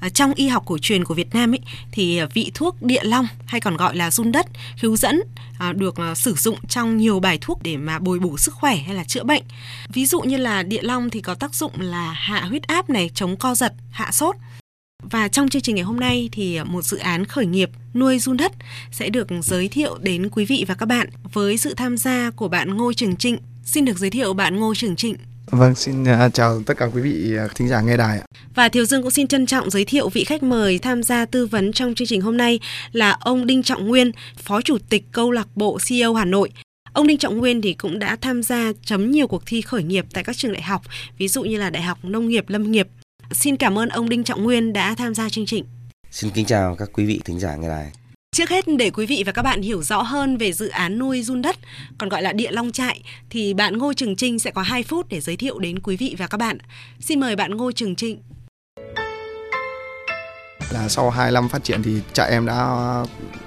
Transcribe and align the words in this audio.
Ờ, 0.00 0.08
trong 0.08 0.34
y 0.34 0.48
học 0.48 0.62
cổ 0.66 0.78
truyền 0.78 1.04
của 1.04 1.14
Việt 1.14 1.34
Nam 1.34 1.52
ấy, 1.52 1.60
thì 1.92 2.18
ờ, 2.18 2.28
vị 2.34 2.50
thuốc 2.54 2.82
địa 2.82 3.02
long 3.04 3.26
hay 3.46 3.60
còn 3.60 3.76
gọi 3.76 3.96
là 3.96 4.10
run 4.10 4.32
đất 4.32 4.46
khiếu 4.76 4.96
dẫn 4.96 5.22
ờ, 5.58 5.72
được 5.72 5.94
sử 6.16 6.34
dụng 6.34 6.58
trong 6.68 6.96
nhiều 6.96 7.20
bài 7.20 7.38
thuốc 7.40 7.62
để 7.62 7.76
mà 7.76 7.98
bồi 7.98 8.18
bổ 8.18 8.38
sức 8.38 8.54
khỏe 8.54 8.76
hay 8.76 8.94
là 8.94 9.04
chữa 9.04 9.24
bệnh. 9.24 9.42
Ví 9.88 10.06
dụ 10.06 10.20
như 10.20 10.36
là 10.36 10.62
địa 10.62 10.82
long 10.82 11.10
thì 11.10 11.20
có 11.20 11.34
tác 11.34 11.54
dụng 11.54 11.72
là 11.80 12.12
hạ 12.12 12.40
huyết 12.40 12.62
áp 12.62 12.90
này, 12.90 13.10
chống 13.14 13.36
co 13.36 13.54
giật, 13.54 13.72
hạ 13.90 14.12
sốt. 14.12 14.36
Và 15.02 15.28
trong 15.28 15.48
chương 15.48 15.62
trình 15.62 15.74
ngày 15.74 15.84
hôm 15.84 16.00
nay 16.00 16.28
thì 16.32 16.60
một 16.64 16.82
dự 16.82 16.96
án 16.96 17.24
khởi 17.24 17.46
nghiệp 17.46 17.70
nuôi 17.94 18.18
run 18.18 18.36
đất 18.36 18.52
sẽ 18.92 19.08
được 19.08 19.28
giới 19.42 19.68
thiệu 19.68 19.98
đến 19.98 20.28
quý 20.28 20.44
vị 20.44 20.64
và 20.68 20.74
các 20.74 20.86
bạn 20.86 21.08
với 21.32 21.58
sự 21.58 21.74
tham 21.74 21.96
gia 21.96 22.30
của 22.30 22.48
bạn 22.48 22.76
Ngô 22.76 22.92
Trường 22.92 23.16
Trịnh. 23.16 23.38
Xin 23.64 23.84
được 23.84 23.98
giới 23.98 24.10
thiệu 24.10 24.32
bạn 24.32 24.56
Ngô 24.56 24.74
Trường 24.74 24.96
Trịnh. 24.96 25.16
Vâng, 25.50 25.74
xin 25.74 26.02
uh, 26.02 26.34
chào 26.34 26.62
tất 26.66 26.76
cả 26.76 26.86
quý 26.94 27.00
vị 27.00 27.36
uh, 27.44 27.54
thính 27.54 27.68
giả 27.68 27.80
nghe 27.80 27.96
đài 27.96 28.18
ạ. 28.18 28.24
Và 28.54 28.68
Thiều 28.68 28.84
Dương 28.84 29.02
cũng 29.02 29.10
xin 29.10 29.26
trân 29.26 29.46
trọng 29.46 29.70
giới 29.70 29.84
thiệu 29.84 30.08
vị 30.08 30.24
khách 30.24 30.42
mời 30.42 30.78
tham 30.78 31.02
gia 31.02 31.26
tư 31.26 31.46
vấn 31.46 31.72
trong 31.72 31.94
chương 31.94 32.08
trình 32.08 32.20
hôm 32.20 32.36
nay 32.36 32.60
là 32.92 33.10
ông 33.20 33.46
Đinh 33.46 33.62
Trọng 33.62 33.88
Nguyên, 33.88 34.12
Phó 34.36 34.60
Chủ 34.60 34.78
tịch 34.88 35.04
Câu 35.12 35.30
lạc 35.30 35.48
bộ 35.54 35.78
CEO 35.88 36.14
Hà 36.14 36.24
Nội. 36.24 36.50
Ông 36.92 37.06
Đinh 37.06 37.18
Trọng 37.18 37.38
Nguyên 37.38 37.62
thì 37.62 37.74
cũng 37.74 37.98
đã 37.98 38.16
tham 38.20 38.42
gia 38.42 38.72
chấm 38.84 39.10
nhiều 39.10 39.26
cuộc 39.26 39.42
thi 39.46 39.62
khởi 39.62 39.82
nghiệp 39.82 40.06
tại 40.12 40.24
các 40.24 40.36
trường 40.36 40.52
đại 40.52 40.62
học, 40.62 40.82
ví 41.18 41.28
dụ 41.28 41.42
như 41.42 41.58
là 41.58 41.70
Đại 41.70 41.82
học 41.82 41.98
Nông 42.02 42.28
nghiệp 42.28 42.44
Lâm 42.48 42.72
nghiệp. 42.72 42.88
Xin 43.30 43.56
cảm 43.56 43.78
ơn 43.78 43.88
ông 43.88 44.08
Đinh 44.08 44.24
Trọng 44.24 44.42
Nguyên 44.42 44.72
đã 44.72 44.94
tham 44.94 45.14
gia 45.14 45.28
chương 45.28 45.46
trình. 45.46 45.64
Xin 46.10 46.30
kính 46.30 46.46
chào 46.46 46.76
các 46.76 46.88
quý 46.92 47.04
vị 47.04 47.20
thính 47.24 47.40
giả 47.40 47.56
nghe 47.56 47.68
đài. 47.68 47.92
Trước 48.36 48.50
hết 48.50 48.64
để 48.78 48.90
quý 48.90 49.06
vị 49.06 49.22
và 49.26 49.32
các 49.32 49.42
bạn 49.42 49.62
hiểu 49.62 49.82
rõ 49.82 50.02
hơn 50.02 50.36
về 50.36 50.52
dự 50.52 50.68
án 50.68 50.98
nuôi 50.98 51.22
run 51.22 51.42
đất, 51.42 51.56
còn 51.98 52.08
gọi 52.08 52.22
là 52.22 52.32
địa 52.32 52.50
long 52.50 52.72
trại, 52.72 53.02
thì 53.30 53.54
bạn 53.54 53.78
Ngô 53.78 53.92
Trường 53.92 54.16
Trinh 54.16 54.38
sẽ 54.38 54.50
có 54.50 54.62
2 54.62 54.82
phút 54.82 55.06
để 55.08 55.20
giới 55.20 55.36
thiệu 55.36 55.58
đến 55.58 55.78
quý 55.78 55.96
vị 55.96 56.16
và 56.18 56.26
các 56.26 56.38
bạn. 56.38 56.58
Xin 57.00 57.20
mời 57.20 57.36
bạn 57.36 57.56
Ngô 57.56 57.72
Trường 57.72 57.94
Trinh. 57.94 58.22
Là 60.70 60.88
sau 60.88 61.10
2 61.10 61.32
năm 61.32 61.48
phát 61.48 61.64
triển 61.64 61.82
thì 61.82 62.00
trại 62.12 62.30
em 62.30 62.46
đã 62.46 62.76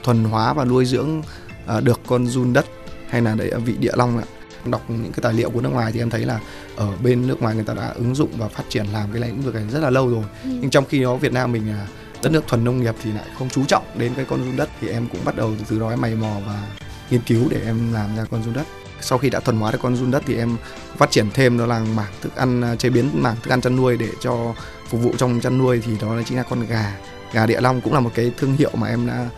thuần 0.03 0.23
hóa 0.23 0.53
và 0.53 0.65
nuôi 0.65 0.85
dưỡng 0.85 1.21
uh, 1.77 1.83
được 1.83 2.01
con 2.07 2.27
run 2.27 2.53
đất 2.53 2.65
hay 3.09 3.21
là 3.21 3.35
đấy 3.35 3.51
vị 3.65 3.73
địa 3.79 3.93
long 3.95 4.17
ạ. 4.17 4.23
Đọc 4.65 4.89
những 4.89 5.11
cái 5.11 5.19
tài 5.21 5.33
liệu 5.33 5.49
của 5.49 5.61
nước 5.61 5.69
ngoài 5.69 5.91
thì 5.91 5.99
em 5.99 6.09
thấy 6.09 6.25
là 6.25 6.39
ở 6.75 6.97
bên 7.03 7.27
nước 7.27 7.41
ngoài 7.41 7.55
người 7.55 7.65
ta 7.65 7.73
đã 7.73 7.87
ứng 7.87 8.15
dụng 8.15 8.29
và 8.37 8.47
phát 8.47 8.63
triển 8.69 8.85
làm 8.85 9.11
cái 9.11 9.21
lĩnh 9.21 9.41
vực 9.41 9.55
này 9.55 9.63
rất 9.71 9.79
là 9.79 9.89
lâu 9.89 10.09
rồi. 10.09 10.23
Ừ. 10.43 10.49
Nhưng 10.61 10.69
trong 10.69 10.85
khi 10.85 11.01
đó 11.01 11.15
Việt 11.15 11.33
Nam 11.33 11.51
mình 11.51 11.67
là 11.67 11.87
đất 12.23 12.31
nước 12.31 12.47
thuần 12.47 12.63
nông 12.63 12.81
nghiệp 12.81 12.95
thì 13.03 13.11
lại 13.11 13.25
không 13.37 13.49
chú 13.49 13.65
trọng 13.65 13.83
đến 13.95 14.13
cái 14.15 14.25
con 14.25 14.45
run 14.45 14.55
đất 14.55 14.69
thì 14.81 14.87
em 14.87 15.07
cũng 15.11 15.25
bắt 15.25 15.35
đầu 15.35 15.51
từ 15.69 15.79
đó 15.79 15.89
em 15.89 16.01
mày 16.01 16.15
mò 16.15 16.31
và 16.47 16.63
nghiên 17.09 17.21
cứu 17.21 17.47
để 17.49 17.61
em 17.65 17.93
làm 17.93 18.15
ra 18.17 18.25
con 18.31 18.43
run 18.43 18.53
đất. 18.53 18.67
Sau 19.01 19.17
khi 19.17 19.29
đã 19.29 19.39
thuần 19.39 19.57
hóa 19.57 19.71
được 19.71 19.79
con 19.81 19.95
run 19.95 20.11
đất 20.11 20.23
thì 20.25 20.37
em 20.37 20.57
phát 20.97 21.11
triển 21.11 21.29
thêm 21.33 21.57
đó 21.57 21.65
là 21.65 21.79
mảng 21.79 22.11
thức 22.21 22.35
ăn 22.35 22.61
à, 22.61 22.75
chế 22.75 22.89
biến 22.89 23.09
mảng 23.13 23.35
thức 23.43 23.51
ăn 23.51 23.61
chăn 23.61 23.75
nuôi 23.75 23.97
để 23.97 24.09
cho 24.19 24.53
phục 24.89 25.01
vụ 25.01 25.13
trong 25.17 25.39
chăn 25.41 25.57
nuôi 25.57 25.81
thì 25.85 25.91
đó 26.01 26.21
chính 26.25 26.37
là 26.37 26.43
con 26.43 26.67
gà. 26.67 26.97
Gà 27.33 27.45
địa 27.45 27.61
long 27.61 27.81
cũng 27.81 27.93
là 27.93 27.99
một 27.99 28.11
cái 28.15 28.31
thương 28.37 28.55
hiệu 28.55 28.71
mà 28.73 28.87
em 28.87 29.07
đã 29.07 29.29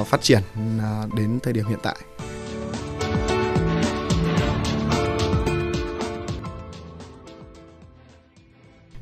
uh, 0.00 0.06
phát 0.06 0.22
triển 0.22 0.42
uh, 0.76 1.14
đến 1.14 1.38
thời 1.42 1.52
điểm 1.52 1.66
hiện 1.66 1.78
tại. 1.82 1.96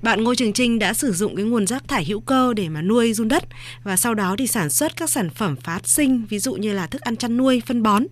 Bạn 0.08 0.24
Ngô 0.24 0.34
Trường 0.34 0.52
Trinh 0.52 0.78
đã 0.78 0.94
sử 0.94 1.12
dụng 1.12 1.36
cái 1.36 1.44
nguồn 1.44 1.66
rác 1.66 1.88
thải 1.88 2.04
hữu 2.04 2.20
cơ 2.20 2.54
để 2.54 2.69
mà 2.69 2.82
nuôi 2.82 3.12
run 3.12 3.28
đất 3.28 3.44
và 3.82 3.96
sau 3.96 4.14
đó 4.14 4.34
thì 4.38 4.46
sản 4.46 4.70
xuất 4.70 4.96
các 4.96 5.10
sản 5.10 5.30
phẩm 5.30 5.56
phát 5.56 5.88
sinh 5.88 6.26
ví 6.28 6.38
dụ 6.38 6.54
như 6.54 6.72
là 6.72 6.86
thức 6.86 7.02
ăn 7.02 7.16
chăn 7.16 7.36
nuôi, 7.36 7.62
phân 7.66 7.82
bón. 7.82 8.04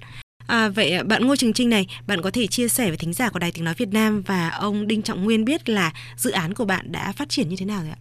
À, 0.47 0.69
vậy 0.69 1.03
bạn 1.05 1.27
Ngô 1.27 1.37
Trường 1.37 1.53
Trinh 1.53 1.71
này, 1.71 1.87
bạn 2.07 2.23
có 2.23 2.31
thể 2.31 2.47
chia 2.47 2.69
sẻ 2.69 2.89
với 2.89 2.97
thính 2.97 3.13
giả 3.13 3.29
của 3.29 3.39
Đài 3.39 3.53
Tiếng 3.53 3.65
Nói 3.65 3.75
Việt 3.79 3.89
Nam 3.89 4.23
và 4.27 4.49
ông 4.49 4.87
Đinh 4.87 5.03
Trọng 5.03 5.25
Nguyên 5.25 5.45
biết 5.45 5.69
là 5.69 5.93
dự 6.17 6.31
án 6.31 6.55
của 6.55 6.65
bạn 6.65 6.93
đã 6.93 7.13
phát 7.13 7.29
triển 7.29 7.49
như 7.49 7.57
thế 7.59 7.67
nào 7.67 7.81
rồi 7.83 7.91
ạ? 7.91 7.99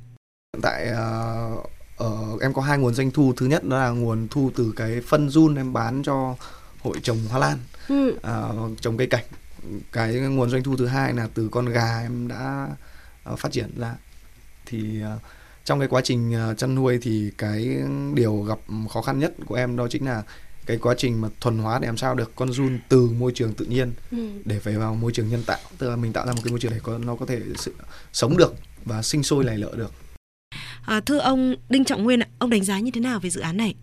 Hiện 0.54 0.62
tại 0.62 0.88
uh, 0.92 2.04
uh, 2.34 2.42
em 2.42 2.54
có 2.54 2.62
hai 2.62 2.78
nguồn 2.78 2.94
doanh 2.94 3.12
thu. 3.12 3.34
Thứ 3.38 3.46
nhất 3.46 3.64
đó 3.64 3.78
là 3.78 3.90
nguồn 3.90 4.28
thu 4.32 4.52
từ 4.56 4.74
cái 4.76 5.02
phân 5.08 5.30
run 5.30 5.56
em 5.56 5.74
bán 5.74 6.04
cho 6.04 6.36
hội 6.80 6.98
trồng 7.04 7.18
hoa 7.30 7.40
lan, 7.40 7.58
ừ. 7.88 8.10
uh, 8.10 8.82
trồng 8.82 8.98
cây 8.98 9.08
cảnh. 9.08 9.26
Cái 9.92 10.14
nguồn 10.14 10.50
doanh 10.50 10.64
thu 10.64 10.78
thứ 10.78 10.86
hai 10.86 11.14
là 11.14 11.28
từ 11.34 11.50
con 11.52 11.66
gà 11.66 12.00
em 12.02 12.28
đã 12.28 12.68
phát 13.38 13.52
triển 13.52 13.80
ra. 13.80 13.96
Thì 14.66 15.04
uh, 15.04 15.22
trong 15.64 15.80
cái 15.80 15.88
quá 15.88 16.02
trình 16.02 16.34
uh, 16.52 16.58
chăn 16.58 16.76
nuôi 16.76 17.00
thì 17.02 17.32
cái 17.38 17.78
điều 18.14 18.42
gặp 18.42 18.60
khó 18.90 19.02
khăn 19.02 19.20
nhất 19.20 19.34
của 19.46 19.56
em 19.56 19.76
đó 19.76 19.88
chính 19.90 20.06
là 20.06 20.24
cái 20.66 20.78
quá 20.78 20.96
trình 20.98 21.22
mà 21.22 21.30
thuần 21.42 21.58
hóa 21.58 21.80
để 21.80 21.88
làm 21.88 21.98
sao 21.98 22.16
được 22.16 22.32
con 22.36 22.52
run 22.52 22.80
từ 22.90 23.10
môi 23.10 23.32
trường 23.36 23.54
tự 23.54 23.66
nhiên 23.66 23.94
ừ. 24.12 24.18
để 24.46 24.60
về 24.60 24.78
vào 24.78 24.96
môi 24.96 25.12
trường 25.12 25.30
nhân 25.30 25.44
tạo. 25.46 25.60
Tức 25.78 25.90
là 25.90 25.96
mình 25.96 26.14
tạo 26.14 26.26
ra 26.26 26.34
một 26.34 26.42
cái 26.44 26.52
môi 26.52 26.60
trường 26.60 26.72
để 26.72 26.80
có 26.84 26.98
nó 26.98 27.16
có 27.16 27.26
thể 27.26 27.42
sự, 27.58 27.74
sống 28.14 28.38
được 28.38 28.54
và 28.86 29.02
sinh 29.02 29.24
sôi 29.24 29.44
lầy 29.44 29.58
lợ 29.58 29.74
được. 29.78 29.92
À, 30.86 31.00
thưa 31.00 31.18
ông 31.18 31.56
Đinh 31.70 31.86
Trọng 31.86 32.04
Nguyên 32.04 32.20
ông 32.40 32.50
đánh 32.50 32.64
giá 32.64 32.80
như 32.80 32.92
thế 32.92 33.02
nào 33.02 33.20
về 33.20 33.30
dự 33.30 33.42
án 33.42 33.58
này? 33.58 33.76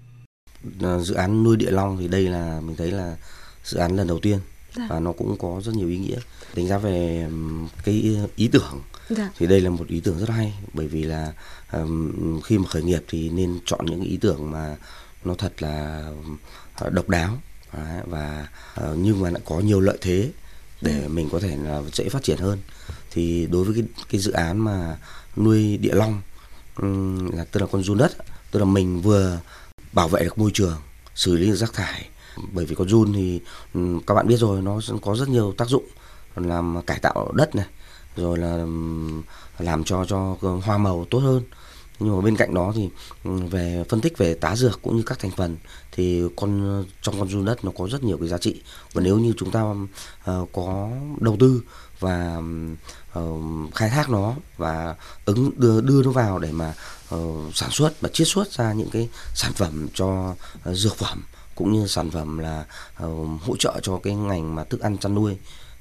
Dự 1.01 1.15
án 1.15 1.43
nuôi 1.43 1.57
địa 1.57 1.71
long 1.71 1.99
thì 2.01 2.09
đây 2.09 2.29
là 2.29 2.61
mình 2.61 2.77
thấy 2.77 2.91
là 2.91 3.17
dự 3.65 3.79
án 3.79 3.97
lần 3.97 4.07
đầu 4.07 4.19
tiên 4.19 4.39
dạ. 4.77 4.87
và 4.91 5.01
nó 5.01 5.13
cũng 5.13 5.37
có 5.39 5.61
rất 5.65 5.75
nhiều 5.75 5.89
ý 5.89 5.99
nghĩa. 5.99 6.19
Đánh 6.55 6.69
giá 6.69 6.79
về 6.79 7.29
cái 7.85 8.19
ý 8.37 8.49
tưởng 8.49 8.83
dạ. 9.17 9.31
thì 9.39 9.47
đây 9.47 9.61
là 9.61 9.71
một 9.71 9.89
ý 9.89 10.01
tưởng 10.01 10.19
rất 10.19 10.29
hay 10.29 10.55
bởi 10.73 10.89
vì 10.89 11.03
là 11.03 11.33
um, 11.73 12.41
khi 12.41 12.59
mà 12.59 12.69
khởi 12.69 12.83
nghiệp 12.83 13.05
thì 13.09 13.29
nên 13.29 13.59
chọn 13.65 13.87
những 13.87 14.03
ý 14.03 14.17
tưởng 14.17 14.51
mà 14.51 14.77
nó 15.25 15.35
thật 15.35 15.63
là 15.63 16.07
độc 16.91 17.09
đáo 17.09 17.39
và 18.07 18.49
uh, 18.81 18.99
nhưng 18.99 19.21
mà 19.21 19.31
lại 19.31 19.43
có 19.45 19.61
nhiều 19.61 19.81
lợi 19.81 19.99
thế 20.01 20.31
để 20.81 21.01
ừ. 21.03 21.09
mình 21.09 21.29
có 21.33 21.41
thể 21.41 21.57
là 21.57 21.83
dễ 21.93 22.09
phát 22.09 22.23
triển 22.23 22.39
hơn 22.39 22.59
thì 23.11 23.47
đối 23.51 23.65
với 23.65 23.75
cái 23.75 24.05
cái 24.11 24.21
dự 24.21 24.33
án 24.33 24.59
mà 24.59 24.97
nuôi 25.37 25.77
địa 25.77 25.95
long 25.95 26.21
um, 26.77 27.31
là 27.31 27.45
tức 27.45 27.61
là 27.61 27.67
con 27.73 27.83
run 27.83 27.99
đất 27.99 28.13
tức 28.51 28.59
là 28.59 28.65
mình 28.65 29.03
vừa 29.03 29.41
bảo 29.93 30.09
vệ 30.09 30.25
được 30.25 30.39
môi 30.39 30.51
trường 30.55 30.77
xử 31.15 31.37
lý 31.37 31.47
được 31.47 31.57
rác 31.57 31.73
thải 31.73 32.09
bởi 32.53 32.65
vì 32.67 32.75
con 32.75 32.89
run 32.89 33.13
thì 33.13 33.41
um, 33.75 34.01
các 34.01 34.15
bạn 34.15 34.27
biết 34.27 34.37
rồi 34.37 34.63
nó 34.63 34.81
có 35.03 35.17
rất 35.17 35.29
nhiều 35.29 35.55
tác 35.59 35.69
dụng 35.69 35.85
làm 36.37 36.83
cải 36.87 36.99
tạo 36.99 37.33
đất 37.33 37.55
này 37.55 37.67
rồi 38.17 38.39
là 38.39 38.67
làm 39.59 39.85
cho 39.85 40.05
cho 40.05 40.37
hoa 40.65 40.79
màu 40.79 41.07
tốt 41.11 41.19
hơn. 41.19 41.43
Nhưng 41.99 42.17
mà 42.17 42.23
bên 42.23 42.37
cạnh 42.37 42.55
đó 42.55 42.73
thì 42.75 42.91
về 43.25 43.85
phân 43.89 44.01
tích 44.01 44.19
về 44.19 44.35
tá 44.35 44.57
dược 44.57 44.83
cũng 44.83 44.97
như 44.97 45.03
các 45.07 45.19
thành 45.19 45.31
phần 45.31 45.57
thì 45.93 46.23
con 46.37 46.85
trong 47.03 47.19
con 47.19 47.29
run 47.29 47.45
đất 47.45 47.65
nó 47.65 47.73
có 47.79 47.89
rất 47.89 48.03
nhiều 48.05 48.19
cái 48.19 48.29
giá 48.29 48.39
trị. 48.39 48.63
Và 48.93 49.03
nếu 49.03 49.19
như 49.19 49.33
chúng 49.37 49.51
ta 49.51 49.63
uh, 49.63 50.49
có 50.53 50.91
đầu 51.21 51.37
tư 51.41 51.63
và 52.01 52.43
uh, 53.19 53.75
khai 53.75 53.91
thác 53.91 54.11
nó 54.11 54.35
và 54.57 54.95
ứng 55.25 55.51
đưa 55.57 55.81
đưa 55.81 56.03
nó 56.03 56.11
vào 56.11 56.39
để 56.39 56.53
mà 56.53 56.75
uh, 57.15 57.55
sản 57.55 57.71
xuất 57.71 58.01
và 58.01 58.09
chiết 58.09 58.29
xuất 58.29 58.53
ra 58.53 58.73
những 58.73 58.91
cái 58.91 59.09
sản 59.35 59.53
phẩm 59.53 59.89
cho 59.95 60.35
uh, 60.71 60.77
dược 60.77 60.97
phẩm 60.97 61.23
cũng 61.55 61.73
như 61.73 61.87
sản 61.87 62.11
phẩm 62.11 62.39
là 62.39 62.65
uh, 63.05 63.43
hỗ 63.43 63.57
trợ 63.59 63.81
cho 63.83 64.01
cái 64.03 64.15
ngành 64.15 64.55
mà 64.55 64.65
thức 64.65 64.81
ăn 64.81 64.99
chăn 64.99 65.15
nuôi 65.15 65.37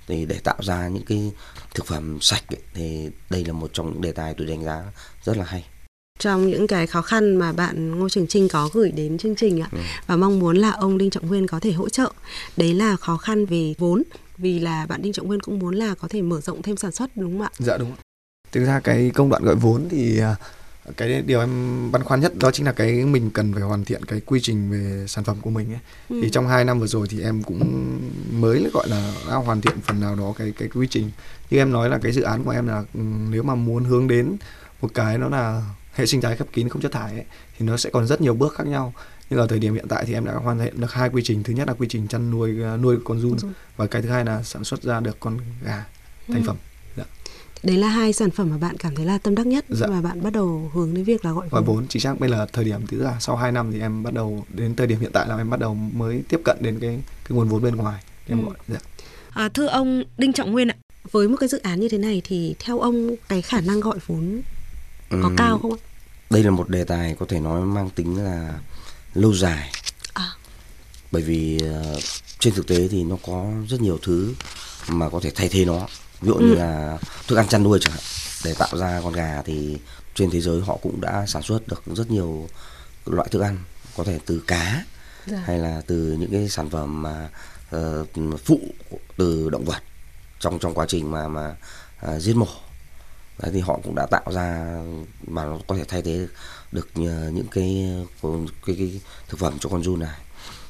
thì 0.07 0.25
để 0.25 0.39
tạo 0.43 0.57
ra 0.59 0.87
những 0.87 1.05
cái 1.05 1.31
thực 1.73 1.85
phẩm 1.85 2.17
sạch 2.21 2.43
ấy, 2.47 2.61
thì 2.73 3.09
đây 3.29 3.45
là 3.45 3.53
một 3.53 3.69
trong 3.73 3.91
những 3.93 4.01
đề 4.01 4.11
tài 4.11 4.33
tôi 4.37 4.47
đánh 4.47 4.63
giá 4.63 4.83
rất 5.23 5.37
là 5.37 5.45
hay 5.45 5.65
trong 6.21 6.47
những 6.47 6.67
cái 6.67 6.87
khó 6.87 7.01
khăn 7.01 7.35
mà 7.35 7.51
bạn 7.51 7.99
Ngô 7.99 8.09
Trường 8.09 8.27
Trinh 8.27 8.47
có 8.47 8.69
gửi 8.73 8.91
đến 8.91 9.17
chương 9.17 9.35
trình 9.35 9.61
ạ 9.61 9.69
ừ. 9.71 9.79
và 10.07 10.15
mong 10.15 10.39
muốn 10.39 10.57
là 10.57 10.71
ông 10.71 10.97
Đinh 10.97 11.09
Trọng 11.09 11.27
Nguyên 11.27 11.47
có 11.47 11.59
thể 11.59 11.71
hỗ 11.71 11.89
trợ. 11.89 12.11
Đấy 12.57 12.73
là 12.73 12.95
khó 12.95 13.17
khăn 13.17 13.45
về 13.45 13.73
vốn 13.77 14.03
vì 14.37 14.59
là 14.59 14.85
bạn 14.85 15.01
Đinh 15.01 15.13
Trọng 15.13 15.27
Nguyên 15.27 15.39
cũng 15.39 15.59
muốn 15.59 15.75
là 15.75 15.95
có 15.95 16.07
thể 16.07 16.21
mở 16.21 16.41
rộng 16.41 16.61
thêm 16.61 16.77
sản 16.77 16.91
xuất 16.91 17.17
đúng 17.17 17.31
không 17.31 17.41
ạ? 17.41 17.49
Dạ 17.59 17.77
đúng. 17.77 17.95
Thực 18.51 18.65
ra 18.65 18.79
cái 18.79 19.11
công 19.15 19.29
đoạn 19.29 19.43
gọi 19.43 19.55
vốn 19.55 19.87
thì 19.89 20.19
à, 20.19 20.35
cái 20.97 21.21
điều 21.21 21.39
em 21.39 21.91
băn 21.91 22.03
khoăn 22.03 22.19
nhất 22.19 22.37
đó 22.37 22.51
chính 22.51 22.65
là 22.65 22.71
cái 22.71 23.05
mình 23.05 23.31
cần 23.31 23.53
phải 23.53 23.63
hoàn 23.63 23.85
thiện 23.85 24.05
cái 24.05 24.21
quy 24.25 24.39
trình 24.41 24.71
về 24.71 25.07
sản 25.07 25.23
phẩm 25.23 25.37
của 25.41 25.49
mình 25.49 25.73
ấy. 25.73 25.79
Ừ. 26.09 26.19
Thì 26.23 26.29
trong 26.29 26.47
2 26.47 26.65
năm 26.65 26.79
vừa 26.79 26.87
rồi 26.87 27.07
thì 27.09 27.21
em 27.21 27.43
cũng 27.43 27.99
mới 28.31 28.69
gọi 28.73 28.89
là 28.89 29.13
đã 29.29 29.35
hoàn 29.35 29.61
thiện 29.61 29.81
phần 29.81 29.99
nào 29.99 30.15
đó 30.15 30.33
cái 30.37 30.53
cái 30.57 30.69
quy 30.73 30.87
trình. 30.87 31.11
Như 31.49 31.57
em 31.57 31.71
nói 31.71 31.89
là 31.89 31.97
cái 31.97 32.11
dự 32.11 32.21
án 32.21 32.43
của 32.43 32.51
em 32.51 32.67
là 32.67 32.83
ừ, 32.93 32.99
nếu 33.29 33.43
mà 33.43 33.55
muốn 33.55 33.83
hướng 33.83 34.07
đến 34.07 34.37
một 34.81 34.91
cái 34.93 35.17
nó 35.17 35.29
là 35.29 35.63
hệ 35.93 36.05
sinh 36.05 36.21
thái 36.21 36.37
khép 36.37 36.47
kín 36.53 36.69
không 36.69 36.81
chất 36.81 36.91
thải 36.91 37.11
ấy, 37.11 37.25
thì 37.57 37.65
nó 37.65 37.77
sẽ 37.77 37.89
còn 37.89 38.07
rất 38.07 38.21
nhiều 38.21 38.33
bước 38.33 38.53
khác 38.53 38.67
nhau 38.67 38.93
nhưng 39.29 39.39
ở 39.39 39.47
thời 39.47 39.59
điểm 39.59 39.73
hiện 39.73 39.87
tại 39.87 40.05
thì 40.05 40.13
em 40.13 40.25
đã 40.25 40.33
hoàn 40.33 40.59
thiện 40.59 40.81
được 40.81 40.91
hai 40.91 41.09
quy 41.09 41.21
trình 41.25 41.43
thứ 41.43 41.53
nhất 41.53 41.67
là 41.67 41.73
quy 41.73 41.87
trình 41.89 42.07
chăn 42.07 42.31
nuôi 42.31 42.51
nuôi 42.81 42.97
con 43.03 43.19
run 43.19 43.37
và 43.77 43.87
cái 43.87 44.01
thứ 44.01 44.09
hai 44.09 44.25
là 44.25 44.43
sản 44.43 44.63
xuất 44.63 44.83
ra 44.83 44.99
được 44.99 45.19
con 45.19 45.37
gà 45.63 45.85
thành 46.27 46.41
ừ. 46.41 46.47
phẩm 46.47 46.57
đấy 47.63 47.77
là 47.77 47.87
hai 47.87 48.13
sản 48.13 48.31
phẩm 48.31 48.49
mà 48.49 48.57
bạn 48.57 48.77
cảm 48.77 48.95
thấy 48.95 49.05
là 49.05 49.17
tâm 49.17 49.35
đắc 49.35 49.47
nhất 49.47 49.65
dạ. 49.69 49.87
mà 49.87 50.01
bạn 50.01 50.23
bắt 50.23 50.33
đầu 50.33 50.71
hướng 50.73 50.93
đến 50.93 51.03
việc 51.03 51.25
là 51.25 51.31
gọi 51.31 51.49
vốn. 51.49 51.65
Gọi 51.65 51.75
vốn 51.75 51.87
chính 51.87 52.01
xác 52.01 52.19
bây 52.19 52.29
là 52.29 52.45
thời 52.53 52.65
điểm 52.65 52.87
thứ 52.87 53.03
là 53.03 53.19
sau 53.19 53.35
2 53.35 53.51
năm 53.51 53.71
thì 53.71 53.79
em 53.79 54.03
bắt 54.03 54.13
đầu 54.13 54.45
đến 54.53 54.75
thời 54.75 54.87
điểm 54.87 54.99
hiện 54.99 55.11
tại 55.13 55.27
là 55.27 55.37
em 55.37 55.49
bắt 55.49 55.59
đầu 55.59 55.75
mới 55.75 56.23
tiếp 56.29 56.41
cận 56.45 56.57
đến 56.59 56.79
cái 56.79 57.01
cái 57.29 57.37
nguồn 57.37 57.47
vốn 57.47 57.63
bên 57.63 57.75
ngoài 57.75 58.03
em 58.27 58.39
ừ. 58.39 58.45
gọi. 58.45 58.55
Dạ. 58.67 58.77
À, 59.29 59.49
thưa 59.53 59.67
ông 59.67 60.03
Đinh 60.17 60.33
Trọng 60.33 60.51
Nguyên 60.51 60.67
ạ, 60.67 60.75
với 61.11 61.27
một 61.27 61.37
cái 61.39 61.49
dự 61.49 61.57
án 61.57 61.79
như 61.79 61.89
thế 61.89 61.97
này 61.97 62.21
thì 62.23 62.55
theo 62.59 62.79
ông 62.79 63.15
cái 63.27 63.41
khả 63.41 63.61
năng 63.61 63.79
gọi 63.79 63.97
vốn 64.07 64.41
có 65.09 65.29
ừ, 65.29 65.33
cao 65.37 65.59
không 65.61 65.71
ạ? 65.71 65.79
Đây 66.29 66.43
là 66.43 66.51
một 66.51 66.69
đề 66.69 66.83
tài 66.83 67.15
có 67.19 67.25
thể 67.29 67.39
nói 67.39 67.61
mang 67.61 67.89
tính 67.89 68.23
là 68.23 68.59
lâu 69.13 69.33
dài. 69.33 69.71
À. 70.13 70.31
Bởi 71.11 71.21
vì 71.21 71.59
uh, 71.95 72.03
trên 72.39 72.53
thực 72.53 72.67
tế 72.67 72.87
thì 72.87 73.03
nó 73.03 73.17
có 73.25 73.51
rất 73.69 73.81
nhiều 73.81 73.99
thứ 74.01 74.33
mà 74.89 75.09
có 75.09 75.19
thể 75.19 75.31
thay 75.35 75.49
thế 75.49 75.65
nó 75.65 75.87
ví 76.21 76.27
dụ 76.27 76.33
ừ. 76.33 76.39
như 76.41 76.55
là 76.55 76.97
thức 77.27 77.35
ăn 77.35 77.47
chăn 77.47 77.63
nuôi 77.63 77.79
chẳng 77.81 77.93
hạn 77.93 78.03
để 78.45 78.53
tạo 78.53 78.77
ra 78.77 79.01
con 79.03 79.13
gà 79.13 79.41
thì 79.45 79.77
trên 80.15 80.29
thế 80.29 80.41
giới 80.41 80.61
họ 80.61 80.77
cũng 80.81 81.01
đã 81.01 81.25
sản 81.27 81.41
xuất 81.41 81.67
được 81.67 81.83
rất 81.85 82.11
nhiều 82.11 82.49
loại 83.05 83.27
thức 83.31 83.41
ăn 83.41 83.57
có 83.97 84.03
thể 84.03 84.19
từ 84.25 84.43
cá 84.47 84.83
dạ. 85.27 85.37
hay 85.45 85.59
là 85.59 85.81
từ 85.87 86.15
những 86.19 86.31
cái 86.31 86.49
sản 86.49 86.69
phẩm 86.69 87.01
mà 87.01 87.29
uh, 87.75 88.39
phụ 88.45 88.59
từ 89.17 89.49
động 89.49 89.65
vật 89.65 89.83
trong 90.39 90.59
trong 90.59 90.73
quá 90.73 90.85
trình 90.87 91.11
mà 91.11 91.27
mà 91.27 91.55
uh, 92.05 92.21
giết 92.21 92.35
mổ 92.35 92.47
Đấy, 93.41 93.51
thì 93.53 93.59
họ 93.59 93.79
cũng 93.83 93.95
đã 93.95 94.05
tạo 94.05 94.31
ra 94.31 94.77
mà 95.27 95.45
nó 95.45 95.57
có 95.67 95.75
thể 95.75 95.83
thay 95.87 96.01
thế 96.01 96.27
được 96.71 96.89
những 96.95 97.47
cái 97.51 97.87
cái, 98.21 98.31
cái, 98.65 98.75
cái 98.75 99.01
thực 99.29 99.39
phẩm 99.39 99.57
cho 99.59 99.69
con 99.69 99.83
run 99.83 99.99
này 99.99 100.19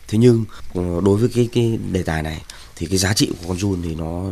thế 0.07 0.17
nhưng 0.17 0.45
ờ, 0.73 1.01
đối 1.05 1.17
với 1.17 1.29
cái 1.35 1.49
cái 1.53 1.79
đề 1.91 2.03
tài 2.03 2.23
này 2.23 2.41
thì 2.75 2.87
cái 2.87 2.97
giá 2.97 3.13
trị 3.13 3.31
của 3.39 3.47
con 3.47 3.57
run 3.57 3.81
thì 3.81 3.95
nó 3.95 4.31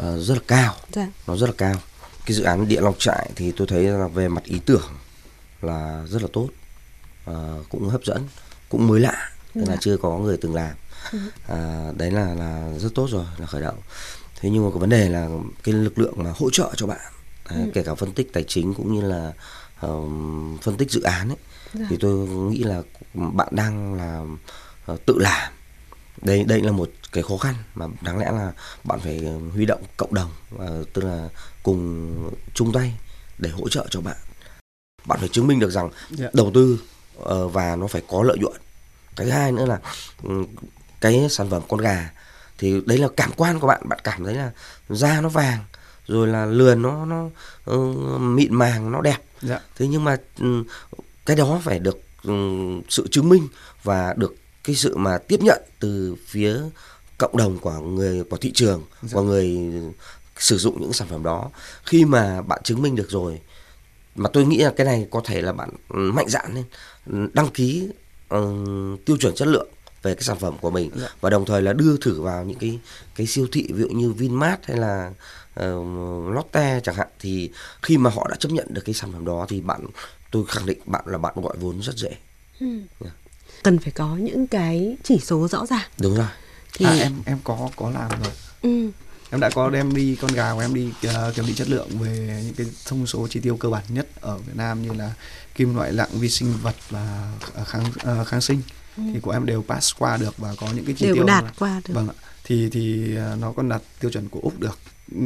uh, 0.00 0.20
rất 0.20 0.34
là 0.34 0.40
cao 0.46 0.74
dạ. 0.92 1.08
nó 1.26 1.36
rất 1.36 1.46
là 1.46 1.54
cao 1.58 1.74
cái 2.26 2.36
dự 2.36 2.42
án 2.42 2.68
địa 2.68 2.80
long 2.80 2.98
trại 2.98 3.30
thì 3.36 3.52
tôi 3.52 3.66
thấy 3.66 3.84
là 3.84 4.06
về 4.08 4.28
mặt 4.28 4.44
ý 4.44 4.60
tưởng 4.66 4.88
là 5.62 6.04
rất 6.08 6.22
là 6.22 6.28
tốt 6.32 6.48
uh, 7.30 7.34
cũng 7.68 7.88
hấp 7.88 8.04
dẫn 8.04 8.28
cũng 8.68 8.86
mới 8.86 9.00
lạ 9.00 9.30
tức 9.54 9.60
dạ. 9.66 9.72
là 9.72 9.76
chưa 9.80 9.96
có 9.96 10.18
người 10.18 10.36
từng 10.36 10.54
làm 10.54 10.74
à, 11.46 11.92
đấy 11.96 12.10
là 12.10 12.34
là 12.34 12.72
rất 12.78 12.94
tốt 12.94 13.08
rồi 13.10 13.24
là 13.38 13.46
khởi 13.46 13.62
động 13.62 13.78
thế 14.40 14.50
nhưng 14.50 14.64
mà 14.64 14.70
cái 14.70 14.78
vấn 14.78 14.90
đề 14.90 15.08
là 15.08 15.28
cái 15.62 15.74
lực 15.74 15.98
lượng 15.98 16.14
mà 16.16 16.32
hỗ 16.36 16.50
trợ 16.50 16.70
cho 16.76 16.86
bạn 16.86 17.12
à, 17.44 17.56
ừ. 17.56 17.70
kể 17.74 17.82
cả 17.82 17.94
phân 17.94 18.12
tích 18.12 18.32
tài 18.32 18.44
chính 18.48 18.74
cũng 18.74 18.94
như 18.94 19.00
là 19.00 19.32
uh, 19.86 20.62
phân 20.62 20.76
tích 20.76 20.90
dự 20.90 21.02
án 21.02 21.28
ấy 21.28 21.36
dạ. 21.74 21.86
thì 21.90 21.96
tôi 22.00 22.28
nghĩ 22.28 22.62
là 22.62 22.82
bạn 23.12 23.48
đang 23.50 23.94
là 23.94 24.24
uh, 24.92 25.06
tự 25.06 25.18
làm 25.18 25.52
đây 26.22 26.44
đây 26.44 26.60
là 26.60 26.72
một 26.72 26.90
cái 27.12 27.22
khó 27.22 27.36
khăn 27.36 27.54
mà 27.74 27.86
đáng 28.00 28.18
lẽ 28.18 28.32
là 28.32 28.52
bạn 28.84 29.00
phải 29.00 29.20
huy 29.52 29.66
động 29.66 29.82
cộng 29.96 30.14
đồng 30.14 30.30
uh, 30.54 30.92
tức 30.92 31.04
là 31.04 31.28
cùng 31.62 32.30
chung 32.54 32.72
tay 32.72 32.94
để 33.38 33.50
hỗ 33.50 33.68
trợ 33.68 33.86
cho 33.90 34.00
bạn 34.00 34.16
bạn 35.06 35.18
phải 35.20 35.28
chứng 35.28 35.46
minh 35.46 35.58
được 35.58 35.70
rằng 35.70 35.90
yeah. 35.90 36.18
Dạ. 36.18 36.28
đầu 36.32 36.50
tư 36.54 36.80
uh, 37.18 37.52
và 37.52 37.76
nó 37.76 37.86
phải 37.86 38.02
có 38.08 38.22
lợi 38.22 38.38
nhuận 38.38 38.60
cái 39.16 39.26
thứ 39.26 39.32
hai 39.32 39.52
nữa 39.52 39.66
là 39.66 39.78
um, 40.22 40.46
cái 41.00 41.26
sản 41.30 41.50
phẩm 41.50 41.62
con 41.68 41.80
gà 41.80 42.10
thì 42.58 42.80
đấy 42.86 42.98
là 42.98 43.08
cảm 43.16 43.30
quan 43.36 43.60
của 43.60 43.66
bạn 43.66 43.88
bạn 43.88 43.98
cảm 44.04 44.24
thấy 44.24 44.34
là 44.34 44.52
da 44.88 45.20
nó 45.20 45.28
vàng 45.28 45.64
rồi 46.06 46.28
là 46.28 46.46
lườn 46.46 46.82
nó 46.82 47.06
nó 47.06 47.28
uh, 47.70 48.20
mịn 48.20 48.54
màng 48.54 48.92
nó 48.92 49.00
đẹp. 49.00 49.18
Dạ. 49.42 49.60
thế 49.76 49.86
nhưng 49.86 50.04
mà 50.04 50.16
um, 50.38 50.64
cái 51.26 51.36
đó 51.36 51.60
phải 51.64 51.78
được 51.78 51.98
sự 52.88 53.08
chứng 53.10 53.28
minh 53.28 53.48
và 53.82 54.14
được 54.16 54.34
cái 54.64 54.76
sự 54.76 54.96
mà 54.96 55.18
tiếp 55.18 55.40
nhận 55.42 55.62
từ 55.80 56.16
phía 56.26 56.56
cộng 57.20 57.36
đồng 57.36 57.58
của 57.58 57.80
người 57.80 58.24
của 58.24 58.36
thị 58.36 58.52
trường 58.54 58.82
dạ. 59.02 59.08
của 59.12 59.22
người 59.22 59.58
sử 60.38 60.58
dụng 60.58 60.80
những 60.80 60.92
sản 60.92 61.08
phẩm 61.08 61.22
đó 61.22 61.50
khi 61.84 62.04
mà 62.04 62.42
bạn 62.42 62.60
chứng 62.64 62.82
minh 62.82 62.96
được 62.96 63.10
rồi 63.10 63.40
mà 64.14 64.30
tôi 64.32 64.46
nghĩ 64.46 64.58
là 64.58 64.72
cái 64.76 64.86
này 64.86 65.06
có 65.10 65.20
thể 65.24 65.42
là 65.42 65.52
bạn 65.52 65.70
mạnh 65.88 66.28
dạn 66.28 66.54
lên 66.54 66.64
đăng 67.32 67.48
ký 67.50 67.88
uh, 68.34 69.04
tiêu 69.04 69.16
chuẩn 69.20 69.34
chất 69.34 69.48
lượng 69.48 69.68
về 70.02 70.14
cái 70.14 70.22
sản 70.22 70.38
phẩm 70.38 70.58
của 70.60 70.70
mình 70.70 70.90
dạ. 70.96 71.08
và 71.20 71.30
đồng 71.30 71.44
thời 71.44 71.62
là 71.62 71.72
đưa 71.72 71.96
thử 71.96 72.22
vào 72.22 72.44
những 72.44 72.58
cái 72.58 72.78
cái 73.16 73.26
siêu 73.26 73.46
thị 73.52 73.66
ví 73.72 73.82
dụ 73.82 73.88
như 73.88 74.12
Vinmart 74.12 74.60
hay 74.62 74.76
là 74.76 75.12
uh, 75.60 76.34
Lotte 76.34 76.80
chẳng 76.82 76.94
hạn 76.94 77.08
thì 77.20 77.50
khi 77.82 77.98
mà 77.98 78.10
họ 78.10 78.26
đã 78.30 78.36
chấp 78.36 78.52
nhận 78.52 78.66
được 78.70 78.82
cái 78.84 78.94
sản 78.94 79.12
phẩm 79.12 79.24
đó 79.24 79.46
thì 79.48 79.60
bạn 79.60 79.86
tôi 80.30 80.44
khẳng 80.48 80.66
định 80.66 80.78
bạn 80.86 81.04
là 81.06 81.18
bạn 81.18 81.34
gọi 81.36 81.56
vốn 81.60 81.82
rất 81.82 81.96
dễ. 81.96 82.10
Ừ. 82.60 82.66
Yeah. 82.66 82.82
Dạ 83.00 83.10
cần 83.62 83.78
phải 83.78 83.92
có 83.92 84.16
những 84.16 84.46
cái 84.46 84.96
chỉ 85.02 85.18
số 85.18 85.48
rõ 85.48 85.66
ràng 85.66 85.88
đúng 86.00 86.14
rồi 86.14 86.26
thì 86.74 86.86
à, 86.86 86.92
em 86.92 87.12
em 87.24 87.38
có 87.44 87.68
có 87.76 87.90
làm 87.90 88.10
rồi. 88.10 88.32
Ừ. 88.62 88.90
em 89.30 89.40
đã 89.40 89.50
có 89.50 89.70
đem 89.70 89.94
đi 89.94 90.16
con 90.16 90.32
gà 90.32 90.54
của 90.54 90.60
em 90.60 90.74
đi 90.74 90.92
uh, 91.06 91.34
kiểm 91.34 91.46
định 91.46 91.56
chất 91.56 91.68
lượng 91.68 91.88
về 91.98 92.42
những 92.44 92.54
cái 92.54 92.66
thông 92.86 93.06
số 93.06 93.28
chỉ 93.30 93.40
tiêu 93.40 93.56
cơ 93.56 93.68
bản 93.68 93.84
nhất 93.88 94.08
ở 94.20 94.38
Việt 94.38 94.56
Nam 94.56 94.82
như 94.82 94.92
là 94.92 95.12
kim 95.54 95.76
loại 95.76 95.92
nặng 95.92 96.08
vi 96.12 96.28
sinh 96.28 96.54
vật 96.62 96.74
và 96.90 97.32
uh, 97.60 97.68
kháng 97.68 97.84
uh, 98.20 98.26
kháng 98.26 98.40
sinh. 98.40 98.62
Ừ. 98.96 99.02
thì 99.14 99.20
của 99.20 99.30
em 99.30 99.46
đều 99.46 99.62
pass 99.68 99.94
qua 99.98 100.16
được 100.16 100.38
và 100.38 100.54
có 100.60 100.66
những 100.74 100.84
cái 100.84 100.94
chỉ 100.98 101.06
đều 101.06 101.14
tiêu 101.14 101.24
đạt 101.24 101.44
là, 101.44 101.50
qua 101.58 101.80
được. 101.88 101.94
Vâng 101.94 102.08
ạ. 102.08 102.14
Thì 102.44 102.70
thì 102.70 103.16
nó 103.40 103.52
còn 103.52 103.68
đạt 103.68 103.82
tiêu 104.00 104.10
chuẩn 104.10 104.28
của 104.28 104.40
úc 104.42 104.60
được. 104.60 104.78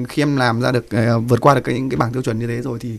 Khi 0.08 0.22
em 0.22 0.36
làm 0.36 0.60
ra 0.60 0.72
được 0.72 0.86
uh, 0.86 1.24
vượt 1.28 1.40
qua 1.40 1.54
được 1.54 1.60
cái, 1.64 1.74
những 1.74 1.90
cái 1.90 1.96
bảng 1.96 2.12
tiêu 2.12 2.22
chuẩn 2.22 2.38
như 2.38 2.46
thế 2.46 2.62
rồi 2.62 2.78
thì 2.78 2.98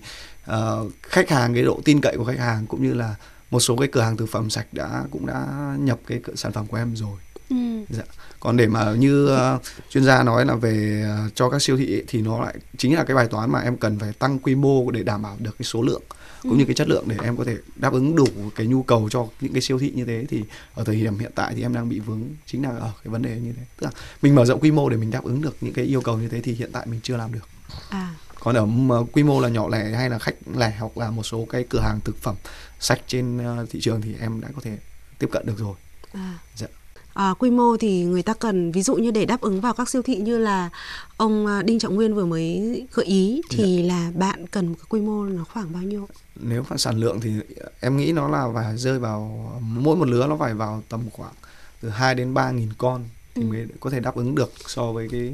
uh, 0.51 0.91
khách 1.01 1.29
hàng 1.29 1.53
cái 1.53 1.63
độ 1.63 1.81
tin 1.85 2.01
cậy 2.01 2.17
của 2.17 2.25
khách 2.25 2.39
hàng 2.39 2.67
cũng 2.67 2.83
như 2.83 2.93
là 2.93 3.15
một 3.51 3.59
số 3.59 3.77
cái 3.77 3.87
cửa 3.91 4.01
hàng 4.01 4.17
thực 4.17 4.29
phẩm 4.29 4.49
sạch 4.49 4.67
đã 4.71 5.03
cũng 5.11 5.25
đã 5.25 5.47
nhập 5.79 5.99
cái 6.07 6.19
sản 6.35 6.51
phẩm 6.51 6.67
của 6.67 6.77
em 6.77 6.95
rồi 6.95 7.19
ừ. 7.49 7.55
dạ. 7.89 8.03
còn 8.39 8.57
để 8.57 8.67
mà 8.67 8.91
như 8.91 9.33
uh, 9.33 9.61
chuyên 9.89 10.03
gia 10.03 10.23
nói 10.23 10.45
là 10.45 10.55
về 10.55 11.05
uh, 11.25 11.35
cho 11.35 11.49
các 11.49 11.61
siêu 11.61 11.77
thị 11.77 12.03
thì 12.07 12.21
nó 12.21 12.41
lại 12.41 12.55
chính 12.77 12.95
là 12.95 13.03
cái 13.03 13.15
bài 13.15 13.27
toán 13.27 13.51
mà 13.51 13.59
em 13.59 13.77
cần 13.77 13.99
phải 13.99 14.13
tăng 14.13 14.39
quy 14.39 14.55
mô 14.55 14.91
để 14.91 15.03
đảm 15.03 15.21
bảo 15.21 15.37
được 15.39 15.55
cái 15.59 15.65
số 15.65 15.81
lượng 15.81 16.01
cũng 16.41 16.51
ừ. 16.51 16.57
như 16.57 16.65
cái 16.65 16.75
chất 16.75 16.87
lượng 16.87 17.03
để 17.07 17.15
em 17.23 17.37
có 17.37 17.43
thể 17.43 17.57
đáp 17.75 17.93
ứng 17.93 18.15
đủ 18.15 18.27
cái 18.55 18.67
nhu 18.67 18.83
cầu 18.83 19.09
cho 19.09 19.27
những 19.41 19.53
cái 19.53 19.61
siêu 19.61 19.79
thị 19.79 19.91
như 19.95 20.05
thế 20.05 20.25
thì 20.29 20.43
ở 20.73 20.83
thời 20.83 20.95
điểm 20.95 21.19
hiện 21.19 21.31
tại 21.35 21.53
thì 21.55 21.61
em 21.61 21.73
đang 21.73 21.89
bị 21.89 21.99
vướng 21.99 22.21
chính 22.45 22.63
là 22.63 22.69
ở 22.69 22.91
cái 23.03 23.11
vấn 23.11 23.21
đề 23.21 23.39
như 23.39 23.53
thế 23.57 23.63
tức 23.79 23.85
là 23.85 23.91
mình 24.21 24.35
mở 24.35 24.45
rộng 24.45 24.59
quy 24.59 24.71
mô 24.71 24.89
để 24.89 24.97
mình 24.97 25.11
đáp 25.11 25.23
ứng 25.23 25.41
được 25.41 25.55
những 25.61 25.73
cái 25.73 25.85
yêu 25.85 26.01
cầu 26.01 26.17
như 26.17 26.27
thế 26.27 26.41
thì 26.41 26.53
hiện 26.53 26.69
tại 26.73 26.85
mình 26.85 26.99
chưa 27.03 27.17
làm 27.17 27.33
được 27.33 27.47
à 27.89 28.15
còn 28.45 28.55
ở 28.91 29.05
quy 29.11 29.23
mô 29.23 29.41
là 29.41 29.49
nhỏ 29.49 29.67
lẻ 29.69 29.91
hay 29.95 30.09
là 30.09 30.19
khách 30.19 30.35
lẻ 30.55 30.73
hoặc 30.79 30.97
là 30.97 31.11
một 31.11 31.23
số 31.23 31.47
cái 31.49 31.65
cửa 31.69 31.79
hàng 31.79 31.99
thực 31.99 32.17
phẩm 32.21 32.35
sạch 32.79 33.01
trên 33.07 33.37
ờ, 33.37 33.65
thị 33.69 33.79
trường 33.81 34.01
thì 34.01 34.15
em 34.19 34.41
đã 34.41 34.47
có 34.55 34.61
thể 34.61 34.77
tiếp 35.19 35.29
cận 35.31 35.45
được 35.45 35.57
rồi. 35.57 35.75
À. 36.13 36.39
Dạ. 36.55 36.67
À, 37.15 37.33
quy 37.39 37.51
mô 37.51 37.77
thì 37.77 38.03
người 38.03 38.23
ta 38.23 38.33
cần 38.33 38.71
ví 38.71 38.81
dụ 38.81 38.95
như 38.95 39.11
để 39.11 39.25
đáp 39.25 39.41
ứng 39.41 39.61
vào 39.61 39.73
các 39.73 39.89
siêu 39.89 40.01
thị 40.01 40.15
như 40.15 40.37
là 40.37 40.69
ông 41.17 41.45
ờ, 41.45 41.61
Đinh 41.61 41.79
Trọng 41.79 41.95
Nguyên 41.95 42.15
vừa 42.15 42.25
mới 42.25 42.87
gợi 42.93 43.05
ý 43.05 43.41
thì 43.49 43.77
dạ. 43.77 43.93
là 43.93 44.11
bạn 44.15 44.47
cần 44.47 44.67
một 44.67 44.75
cái 44.77 44.85
quy 44.89 45.01
mô 45.01 45.25
nó 45.25 45.43
khoảng 45.43 45.73
bao 45.73 45.83
nhiêu? 45.83 46.07
Nếu 46.35 46.63
mà 46.69 46.77
sản 46.77 46.97
lượng 46.97 47.19
thì 47.21 47.31
em 47.79 47.97
nghĩ 47.97 48.11
nó 48.11 48.27
là 48.27 48.47
phải 48.53 48.77
rơi 48.77 48.99
vào 48.99 49.51
mỗi 49.61 49.95
một 49.95 50.07
lứa 50.07 50.27
nó 50.27 50.37
phải 50.37 50.53
vào 50.53 50.83
tầm 50.89 51.01
khoảng 51.11 51.33
từ 51.81 51.89
2 51.89 52.15
đến 52.15 52.33
3 52.33 52.51
nghìn 52.51 52.69
con 52.77 53.05
thì 53.35 53.41
ừ. 53.41 53.47
mới 53.47 53.67
có 53.79 53.89
thể 53.89 53.99
đáp 53.99 54.15
ứng 54.15 54.35
được 54.35 54.51
so 54.67 54.91
với 54.91 55.07
cái 55.11 55.33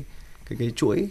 cái 0.49 0.57
cái 0.59 0.71
chuỗi 0.75 1.07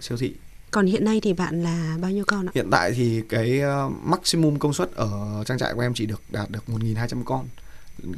siêu 0.00 0.18
thị 0.18 0.34
còn 0.70 0.86
hiện 0.86 1.04
nay 1.04 1.20
thì 1.20 1.32
bạn 1.32 1.62
là 1.62 1.96
bao 2.00 2.10
nhiêu 2.10 2.24
con 2.26 2.46
ạ? 2.46 2.52
Hiện 2.54 2.70
tại 2.70 2.92
thì 2.92 3.22
cái 3.28 3.60
uh, 3.86 3.92
maximum 4.04 4.58
công 4.58 4.72
suất 4.72 4.92
ở 4.94 5.44
trang 5.46 5.58
trại 5.58 5.74
của 5.74 5.80
em 5.80 5.94
chỉ 5.94 6.06
được 6.06 6.22
đạt 6.30 6.50
được 6.50 6.64
1.200 6.66 7.22
con. 7.24 7.46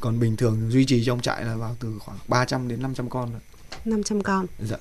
Còn 0.01 0.21
bình 0.21 0.37
thường 0.37 0.71
duy 0.71 0.85
trì 0.85 1.05
trong 1.05 1.21
trại 1.21 1.45
là 1.45 1.57
vào 1.57 1.77
từ 1.81 1.99
khoảng 1.99 2.19
300 2.29 2.69
đến 2.69 2.83
500 2.83 3.11
con 3.11 3.31
rồi. 3.31 3.41
500 3.85 4.23
con. 4.23 4.47
Dạ. 4.59 4.77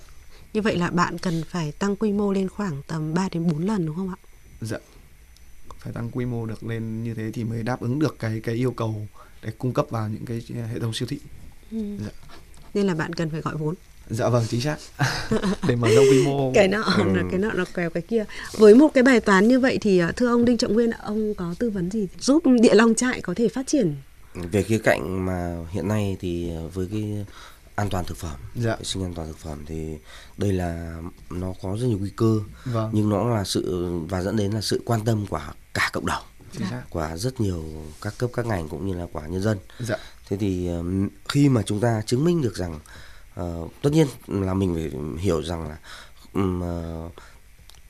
Như 0.54 0.62
vậy 0.62 0.78
là 0.78 0.90
bạn 0.90 1.18
cần 1.18 1.44
phải 1.50 1.72
tăng 1.72 1.96
quy 1.96 2.12
mô 2.12 2.34
lên 2.34 2.50
khoảng 2.50 2.82
tầm 2.88 3.14
3 3.14 3.30
đến 3.32 3.48
4 3.48 3.66
lần 3.66 3.86
đúng 3.86 3.96
không 3.96 4.10
ạ? 4.10 4.18
Dạ. 4.62 4.78
Phải 5.80 5.94
tăng 5.94 6.10
quy 6.12 6.25
mô 6.25 6.46
được 6.46 6.64
lên 6.64 7.04
như 7.04 7.14
thế 7.14 7.32
thì 7.34 7.44
mới 7.44 7.64
đáp 7.64 7.82
ứng 7.82 8.00
được 8.00 8.16
cái 8.20 8.40
cái 8.40 8.56
yêu 8.56 8.72
cầu 8.72 9.08
để 9.44 9.52
cung 9.58 9.74
cấp 9.74 9.86
vào 9.90 10.10
những 10.10 10.25
cái 10.25 10.42
hệ 10.74 10.80
thống 10.80 10.94
siêu 10.94 11.08
thị. 11.12 11.20
Ừ. 11.72 11.98
Dạ. 12.06 12.12
Nên 12.74 12.88
là 12.88 12.96
bạn 12.96 13.14
cần 13.14 13.30
phải 13.30 13.42
gọi 13.42 13.56
vốn 13.56 13.75
dạ 14.10 14.30
vâng 14.30 14.44
chính 14.50 14.62
xác 14.62 14.78
để 15.68 15.75
mở 15.75 15.88
rộng 15.96 16.06
quy 16.12 16.24
mô 16.25 16.52
cái 16.54 16.68
nọ 16.68 16.84
ừ. 16.98 17.04
là 17.16 17.24
cái 17.32 17.40
nọ 17.40 17.52
nó 17.52 17.66
kéo 17.74 17.90
cái 17.90 18.04
kia 18.04 18.25
với 18.58 18.75
một 18.75 18.94
cái 18.94 19.04
bài 19.04 19.20
toán 19.20 19.48
như 19.48 19.60
vậy 19.60 19.78
thì 19.82 20.00
à, 20.00 20.12
thưa 20.16 20.28
ông 20.28 20.46
đinh 20.46 20.58
trọng 20.58 20.74
nguyên 20.74 20.92
ông 20.92 21.34
có 21.34 21.56
tư 21.60 21.70
vấn 21.70 21.92
gì 21.92 22.08
giúp 22.20 22.44
địa 22.62 22.74
long 22.74 22.96
trại 22.96 23.22
có 23.22 23.34
thể 23.34 23.48
phát 23.48 23.68
triển 23.68 23.96
về 24.36 24.63
khía 24.63 24.77
cạnh 24.77 25.25
mà 25.25 25.58
hiện 25.72 25.88
nay 25.88 26.18
thì 26.20 26.51
với 26.74 26.88
cái 26.92 27.25
an 27.75 27.89
toàn 27.89 28.06
thực 28.06 28.18
phẩm 28.18 28.39
dạ. 28.56 28.75
vệ 28.75 28.84
sinh 28.84 29.04
an 29.04 29.13
toàn 29.13 29.27
thực 29.27 29.38
phẩm 29.38 29.63
thì 29.65 29.98
đây 30.38 30.54
là 30.54 30.98
nó 31.30 31.54
có 31.62 31.77
rất 31.80 31.88
nhiều 31.88 31.98
nguy 31.98 32.12
cơ 32.15 32.39
vâng. 32.65 32.89
nhưng 32.94 33.10
nó 33.10 33.30
là 33.30 33.44
sự 33.44 33.89
và 34.10 34.22
dẫn 34.22 34.36
đến 34.36 34.51
là 34.51 34.62
sự 34.62 34.82
quan 34.86 35.06
tâm 35.06 35.27
của 35.27 35.42
cả 35.74 35.89
cộng 35.94 36.06
đồng 36.06 36.24
dạ. 36.51 36.84
của 36.89 37.10
rất 37.15 37.42
nhiều 37.42 37.63
các 38.01 38.13
cấp 38.18 38.30
các 38.34 38.46
ngành 38.46 38.70
cũng 38.70 38.88
như 38.88 38.94
là 38.94 39.06
của 39.13 39.22
nhân 39.30 39.42
dân 39.42 39.58
dạ. 39.80 39.96
thế 40.30 40.38
thì 40.38 40.70
khi 41.30 41.50
mà 41.50 41.62
chúng 41.65 41.80
ta 41.80 42.01
chứng 42.06 42.25
minh 42.25 42.42
được 42.42 42.56
rằng 42.56 42.80
uh, 43.42 43.72
tất 43.82 43.89
nhiên 43.94 44.08
là 44.27 44.54
mình 44.54 44.74
phải 44.75 45.01
hiểu 45.20 45.44
rằng 45.44 45.70
là 45.70 45.77
um, 46.34 46.62
uh, 46.62 47.12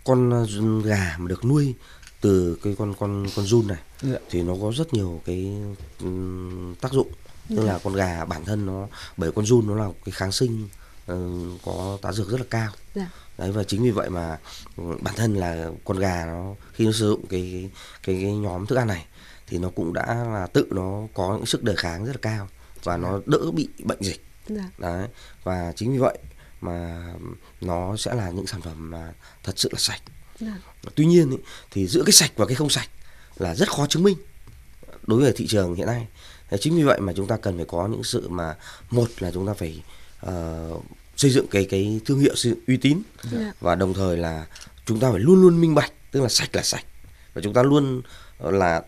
con 0.03 0.45
gà 0.83 1.15
mà 1.17 1.27
được 1.27 1.45
nuôi 1.45 1.75
từ 2.25 2.57
cái 2.63 2.75
con 2.77 2.93
con 2.99 3.25
con 3.35 3.45
run 3.45 3.67
này 3.67 3.77
dạ. 4.01 4.17
thì 4.29 4.43
nó 4.43 4.53
có 4.61 4.71
rất 4.75 4.93
nhiều 4.93 5.21
cái 5.25 5.55
um, 5.99 6.75
tác 6.75 6.91
dụng 6.91 7.07
tức 7.49 7.55
dạ. 7.57 7.63
là 7.63 7.79
con 7.83 7.93
gà 7.93 8.25
bản 8.25 8.45
thân 8.45 8.65
nó 8.65 8.87
bởi 9.17 9.31
con 9.31 9.45
run 9.45 9.67
nó 9.67 9.75
là 9.75 9.89
cái 10.05 10.11
kháng 10.11 10.31
sinh 10.31 10.67
uh, 11.11 11.17
có 11.65 11.97
tá 12.01 12.11
dược 12.11 12.29
rất 12.29 12.37
là 12.37 12.45
cao 12.49 12.71
dạ. 12.95 13.09
đấy 13.37 13.51
và 13.51 13.63
chính 13.63 13.83
vì 13.83 13.91
vậy 13.91 14.09
mà 14.09 14.37
ừ, 14.77 14.83
bản 15.01 15.15
thân 15.15 15.35
là 15.35 15.69
con 15.85 15.99
gà 15.99 16.25
nó 16.25 16.55
khi 16.73 16.85
nó 16.85 16.91
sử 16.91 17.09
dụng 17.09 17.27
cái 17.27 17.41
cái 18.03 18.15
cái, 18.15 18.23
cái 18.23 18.35
nhóm 18.35 18.65
thức 18.65 18.75
ăn 18.75 18.87
này 18.87 19.05
thì 19.47 19.57
nó 19.57 19.69
cũng 19.69 19.93
đã 19.93 20.05
là 20.33 20.47
tự 20.47 20.67
nó 20.71 21.07
có 21.13 21.35
những 21.35 21.45
sức 21.45 21.63
đề 21.63 21.75
kháng 21.77 22.05
rất 22.05 22.11
là 22.11 22.19
cao 22.21 22.47
và 22.83 22.97
nó 22.97 23.19
đỡ 23.25 23.51
bị 23.53 23.67
bệnh 23.83 24.01
dịch 24.01 24.25
dạ. 24.47 24.69
đấy 24.77 25.07
và 25.43 25.73
chính 25.75 25.91
vì 25.91 25.97
vậy 25.97 26.17
mà 26.61 27.05
nó 27.61 27.97
sẽ 27.97 28.13
là 28.13 28.29
những 28.29 28.47
sản 28.47 28.61
phẩm 28.61 28.91
mà 28.91 29.13
thật 29.43 29.53
sự 29.59 29.69
là 29.71 29.79
sạch 29.79 30.01
dạ. 30.07 30.14
Tuy 30.95 31.05
nhiên 31.05 31.31
ý, 31.31 31.37
thì 31.71 31.87
giữa 31.87 32.03
cái 32.03 32.11
sạch 32.11 32.31
và 32.35 32.45
cái 32.45 32.55
không 32.55 32.69
sạch 32.69 32.89
là 33.37 33.55
rất 33.55 33.69
khó 33.69 33.87
chứng 33.87 34.03
minh 34.03 34.17
đối 35.07 35.21
với 35.21 35.33
thị 35.35 35.47
trường 35.47 35.75
hiện 35.75 35.87
nay 35.87 36.07
chính 36.59 36.75
vì 36.75 36.83
vậy 36.83 36.99
mà 36.99 37.13
chúng 37.15 37.27
ta 37.27 37.37
cần 37.37 37.55
phải 37.55 37.65
có 37.65 37.87
những 37.87 38.03
sự 38.03 38.29
mà 38.29 38.55
một 38.89 39.07
là 39.19 39.31
chúng 39.31 39.47
ta 39.47 39.53
phải 39.53 39.83
uh, 40.25 40.83
xây 41.17 41.31
dựng 41.31 41.47
cái 41.47 41.65
cái 41.65 41.99
thương 42.05 42.19
hiệu 42.19 42.35
sự 42.35 42.57
uy 42.67 42.77
tín 42.77 43.01
dạ. 43.31 43.53
và 43.59 43.75
đồng 43.75 43.93
thời 43.93 44.17
là 44.17 44.45
chúng 44.85 44.99
ta 44.99 45.11
phải 45.11 45.19
luôn 45.19 45.41
luôn 45.41 45.61
minh 45.61 45.75
bạch 45.75 45.91
tức 46.11 46.21
là 46.21 46.29
sạch 46.29 46.55
là 46.55 46.63
sạch 46.63 46.85
và 47.33 47.41
chúng 47.41 47.53
ta 47.53 47.63
luôn 47.63 48.01
là 48.39 48.81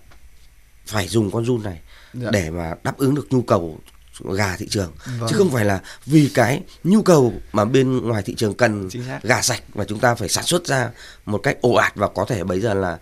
phải 0.86 1.08
dùng 1.08 1.32
con 1.32 1.46
run 1.46 1.64
này 1.64 1.82
dạ. 2.14 2.30
để 2.32 2.50
mà 2.50 2.76
đáp 2.84 2.98
ứng 2.98 3.16
được 3.16 3.28
nhu 3.30 3.42
cầu 3.42 3.80
gà 4.24 4.56
thị 4.58 4.68
trường. 4.70 4.92
Vâng. 5.20 5.30
chứ 5.30 5.36
không 5.38 5.52
phải 5.52 5.66
là 5.66 5.82
vì 6.06 6.32
cái 6.34 6.62
nhu 6.84 7.02
cầu 7.02 7.34
mà 7.54 7.66
bên 7.66 7.98
ngoài 7.98 8.24
thị 8.24 8.36
trường 8.38 8.54
cần 8.54 8.90
gà 9.24 9.42
sạch 9.42 9.64
và 9.74 9.86
chúng 9.86 10.00
ta 10.00 10.16
phải 10.16 10.30
sản 10.30 10.44
xuất 10.44 10.66
ra 10.66 10.90
một 11.26 11.38
cách 11.38 11.58
ồ 11.62 11.74
ạt 11.74 11.96
và 11.96 12.08
có 12.08 12.26
thể 12.26 12.44
bây 12.44 12.60
giờ 12.62 12.74
là 12.74 12.98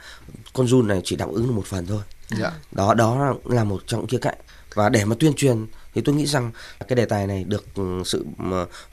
con 0.54 0.68
run 0.68 0.88
này 0.88 1.02
chỉ 1.04 1.16
đáp 1.16 1.30
ứng 1.32 1.48
được 1.48 1.54
một 1.54 1.66
phần 1.66 1.88
thôi. 1.88 2.02
Dạ. 2.40 2.52
đó 2.72 2.94
đó 2.94 3.34
là 3.46 3.64
một 3.64 3.84
trong 3.88 4.00
những 4.00 4.10
khía 4.10 4.18
cạnh. 4.18 4.38
Và 4.74 4.90
để 4.90 5.06
mà 5.06 5.16
tuyên 5.20 5.34
truyền 5.34 5.66
thì 5.94 6.02
tôi 6.02 6.16
nghĩ 6.16 6.26
rằng 6.26 6.52
cái 6.88 6.96
đề 6.96 7.06
tài 7.06 7.28
này 7.28 7.44
được 7.44 7.66
ừ, 7.76 8.02
sự 8.06 8.26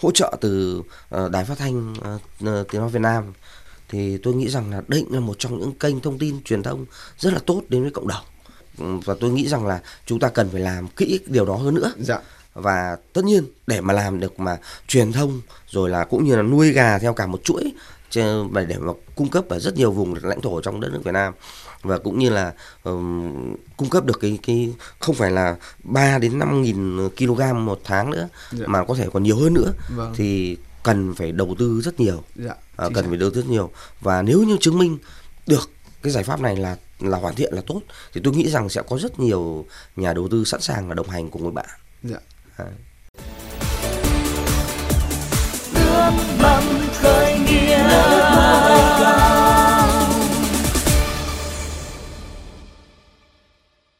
hỗ 0.02 0.10
trợ 0.10 0.36
từ 0.40 0.82
ờ, 1.08 1.28
đài 1.28 1.44
phát 1.44 1.58
thanh 1.58 1.94
ờ, 2.40 2.64
tiếng 2.70 2.80
nói 2.80 2.90
Việt 2.90 3.00
Nam 3.00 3.32
thì 3.88 4.18
tôi 4.18 4.34
nghĩ 4.34 4.48
rằng 4.48 4.70
là 4.70 4.82
đây 4.88 5.04
là 5.10 5.20
một 5.20 5.38
trong 5.38 5.58
những 5.58 5.72
kênh 5.72 6.00
thông 6.00 6.18
tin 6.18 6.42
truyền 6.42 6.62
thông 6.62 6.86
rất 7.18 7.32
là 7.32 7.38
tốt 7.46 7.62
đến 7.68 7.82
với 7.82 7.90
cộng 7.90 8.08
đồng 8.08 8.24
và 8.78 9.14
tôi 9.20 9.30
nghĩ 9.30 9.48
rằng 9.48 9.66
là 9.66 9.80
chúng 10.06 10.18
ta 10.18 10.28
cần 10.28 10.48
phải 10.50 10.60
làm 10.60 10.88
kỹ 10.88 11.20
điều 11.26 11.46
đó 11.46 11.54
hơn 11.54 11.74
nữa 11.74 11.92
dạ. 11.98 12.18
và 12.54 12.96
tất 13.12 13.24
nhiên 13.24 13.44
để 13.66 13.80
mà 13.80 13.94
làm 13.94 14.20
được 14.20 14.40
mà 14.40 14.58
truyền 14.88 15.12
thông 15.12 15.40
rồi 15.68 15.90
là 15.90 16.04
cũng 16.04 16.24
như 16.24 16.36
là 16.36 16.42
nuôi 16.42 16.72
gà 16.72 16.98
theo 16.98 17.14
cả 17.14 17.26
một 17.26 17.44
chuỗi 17.44 17.72
để 18.14 18.76
mà 18.80 18.92
cung 19.14 19.28
cấp 19.28 19.48
ở 19.48 19.58
rất 19.58 19.76
nhiều 19.76 19.92
vùng 19.92 20.14
lãnh 20.22 20.40
thổ 20.40 20.60
trong 20.60 20.80
đất 20.80 20.92
nước 20.92 21.00
Việt 21.04 21.12
Nam 21.12 21.32
và 21.82 21.98
cũng 21.98 22.18
như 22.18 22.30
là 22.30 22.52
um, 22.84 23.54
cung 23.76 23.90
cấp 23.90 24.04
được 24.04 24.18
cái 24.20 24.38
cái 24.42 24.72
không 24.98 25.14
phải 25.14 25.30
là 25.30 25.56
3 25.84 26.18
đến 26.18 26.38
5 26.38 26.62
nghìn 26.62 27.08
kg 27.08 27.64
một 27.64 27.80
tháng 27.84 28.10
nữa 28.10 28.28
dạ. 28.52 28.66
mà 28.66 28.84
có 28.84 28.94
thể 28.94 29.08
còn 29.12 29.22
nhiều 29.22 29.36
hơn 29.36 29.54
nữa 29.54 29.72
vâng. 29.96 30.12
thì 30.16 30.56
cần 30.82 31.14
phải 31.14 31.32
đầu 31.32 31.54
tư 31.58 31.80
rất 31.84 32.00
nhiều 32.00 32.22
dạ, 32.36 32.54
à, 32.76 32.88
cần 32.94 33.08
phải 33.08 33.16
đầu 33.16 33.30
tư 33.30 33.40
rất 33.42 33.48
nhiều 33.50 33.70
và 34.00 34.22
nếu 34.22 34.42
như 34.42 34.56
chứng 34.60 34.78
minh 34.78 34.98
được 35.46 35.70
cái 36.02 36.12
giải 36.12 36.24
pháp 36.24 36.40
này 36.40 36.56
là 36.56 36.76
là 37.08 37.18
hoàn 37.18 37.34
thiện 37.34 37.54
là 37.54 37.62
tốt 37.66 37.80
thì 38.12 38.20
tôi 38.24 38.34
nghĩ 38.34 38.48
rằng 38.48 38.68
sẽ 38.68 38.82
có 38.88 38.98
rất 38.98 39.20
nhiều 39.20 39.66
nhà 39.96 40.12
đầu 40.12 40.28
tư 40.28 40.44
sẵn 40.44 40.60
sàng 40.60 40.88
là 40.88 40.94
đồng 40.94 41.08
hành 41.08 41.30
cùng 41.30 41.42
với 41.42 41.52
bạn. 41.52 41.68
Dạ. 42.02 42.18
À. 42.56 42.66
mầm 46.42 46.64
khởi 46.92 47.38
nghĩa 47.38 47.88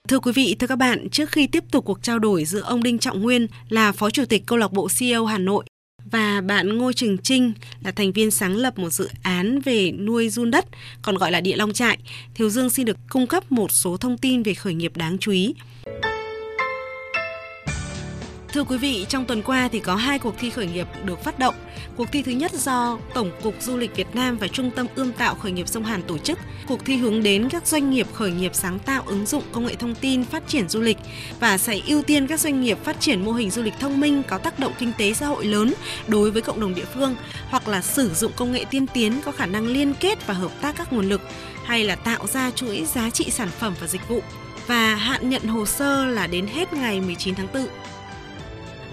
Thưa 0.08 0.18
quý 0.18 0.32
vị, 0.32 0.56
thưa 0.58 0.66
các 0.66 0.76
bạn, 0.76 1.10
trước 1.10 1.30
khi 1.30 1.46
tiếp 1.46 1.64
tục 1.70 1.84
cuộc 1.84 2.02
trao 2.02 2.18
đổi 2.18 2.44
giữa 2.44 2.60
ông 2.60 2.82
Đinh 2.82 2.98
Trọng 2.98 3.22
Nguyên 3.22 3.46
là 3.68 3.92
Phó 3.92 4.10
Chủ 4.10 4.24
tịch 4.24 4.42
Câu 4.46 4.58
lạc 4.58 4.72
bộ 4.72 4.88
CEO 4.98 5.26
Hà 5.26 5.38
Nội 5.38 5.64
và 6.12 6.40
bạn 6.40 6.78
Ngô 6.78 6.92
Trường 6.92 7.18
Trinh 7.18 7.52
là 7.84 7.90
thành 7.90 8.12
viên 8.12 8.30
sáng 8.30 8.56
lập 8.56 8.78
một 8.78 8.90
dự 8.90 9.08
án 9.22 9.60
về 9.60 9.92
nuôi 9.92 10.28
run 10.28 10.50
đất, 10.50 10.64
còn 11.02 11.16
gọi 11.16 11.30
là 11.30 11.40
địa 11.40 11.56
long 11.56 11.72
trại, 11.72 11.98
Thiếu 12.34 12.50
Dương 12.50 12.70
xin 12.70 12.86
được 12.86 12.96
cung 13.08 13.26
cấp 13.26 13.52
một 13.52 13.72
số 13.72 13.96
thông 13.96 14.18
tin 14.18 14.42
về 14.42 14.54
khởi 14.54 14.74
nghiệp 14.74 14.96
đáng 14.96 15.16
chú 15.20 15.32
ý. 15.32 15.54
Thưa 18.52 18.64
quý 18.64 18.78
vị, 18.78 19.06
trong 19.08 19.24
tuần 19.24 19.42
qua 19.42 19.68
thì 19.72 19.80
có 19.80 19.94
hai 19.94 20.18
cuộc 20.18 20.34
thi 20.38 20.50
khởi 20.50 20.66
nghiệp 20.66 20.86
được 21.04 21.24
phát 21.24 21.38
động. 21.38 21.54
Cuộc 21.96 22.12
thi 22.12 22.22
thứ 22.22 22.32
nhất 22.32 22.52
do 22.52 22.98
Tổng 23.14 23.30
cục 23.42 23.54
Du 23.60 23.76
lịch 23.76 23.96
Việt 23.96 24.14
Nam 24.14 24.36
và 24.36 24.48
Trung 24.48 24.70
tâm 24.70 24.86
ươm 24.94 25.12
tạo 25.12 25.34
khởi 25.34 25.52
nghiệp 25.52 25.68
sông 25.68 25.84
Hàn 25.84 26.02
tổ 26.02 26.18
chức. 26.18 26.38
Cuộc 26.68 26.84
thi 26.84 26.96
hướng 26.96 27.22
đến 27.22 27.48
các 27.48 27.66
doanh 27.66 27.90
nghiệp 27.90 28.06
khởi 28.14 28.30
nghiệp 28.30 28.54
sáng 28.54 28.78
tạo 28.78 29.02
ứng 29.06 29.26
dụng 29.26 29.42
công 29.52 29.66
nghệ 29.66 29.74
thông 29.74 29.94
tin 29.94 30.24
phát 30.24 30.48
triển 30.48 30.68
du 30.68 30.80
lịch 30.80 30.96
và 31.40 31.58
sẽ 31.58 31.80
ưu 31.86 32.02
tiên 32.02 32.26
các 32.26 32.40
doanh 32.40 32.60
nghiệp 32.60 32.78
phát 32.84 33.00
triển 33.00 33.24
mô 33.24 33.32
hình 33.32 33.50
du 33.50 33.62
lịch 33.62 33.74
thông 33.80 34.00
minh 34.00 34.22
có 34.28 34.38
tác 34.38 34.58
động 34.58 34.72
kinh 34.78 34.92
tế 34.98 35.12
xã 35.12 35.26
hội 35.26 35.44
lớn 35.44 35.74
đối 36.06 36.30
với 36.30 36.42
cộng 36.42 36.60
đồng 36.60 36.74
địa 36.74 36.86
phương 36.94 37.16
hoặc 37.50 37.68
là 37.68 37.82
sử 37.82 38.14
dụng 38.14 38.32
công 38.36 38.52
nghệ 38.52 38.64
tiên 38.70 38.86
tiến 38.86 39.20
có 39.24 39.32
khả 39.32 39.46
năng 39.46 39.66
liên 39.66 39.94
kết 40.00 40.26
và 40.26 40.34
hợp 40.34 40.50
tác 40.60 40.76
các 40.76 40.92
nguồn 40.92 41.08
lực 41.08 41.20
hay 41.64 41.84
là 41.84 41.96
tạo 41.96 42.26
ra 42.26 42.50
chuỗi 42.50 42.86
giá 42.94 43.10
trị 43.10 43.30
sản 43.30 43.48
phẩm 43.58 43.74
và 43.80 43.86
dịch 43.86 44.08
vụ 44.08 44.22
và 44.66 44.94
hạn 44.94 45.30
nhận 45.30 45.42
hồ 45.42 45.66
sơ 45.66 46.06
là 46.06 46.26
đến 46.26 46.46
hết 46.46 46.72
ngày 46.72 47.00
19 47.00 47.34
tháng 47.34 47.48
4. 47.54 47.66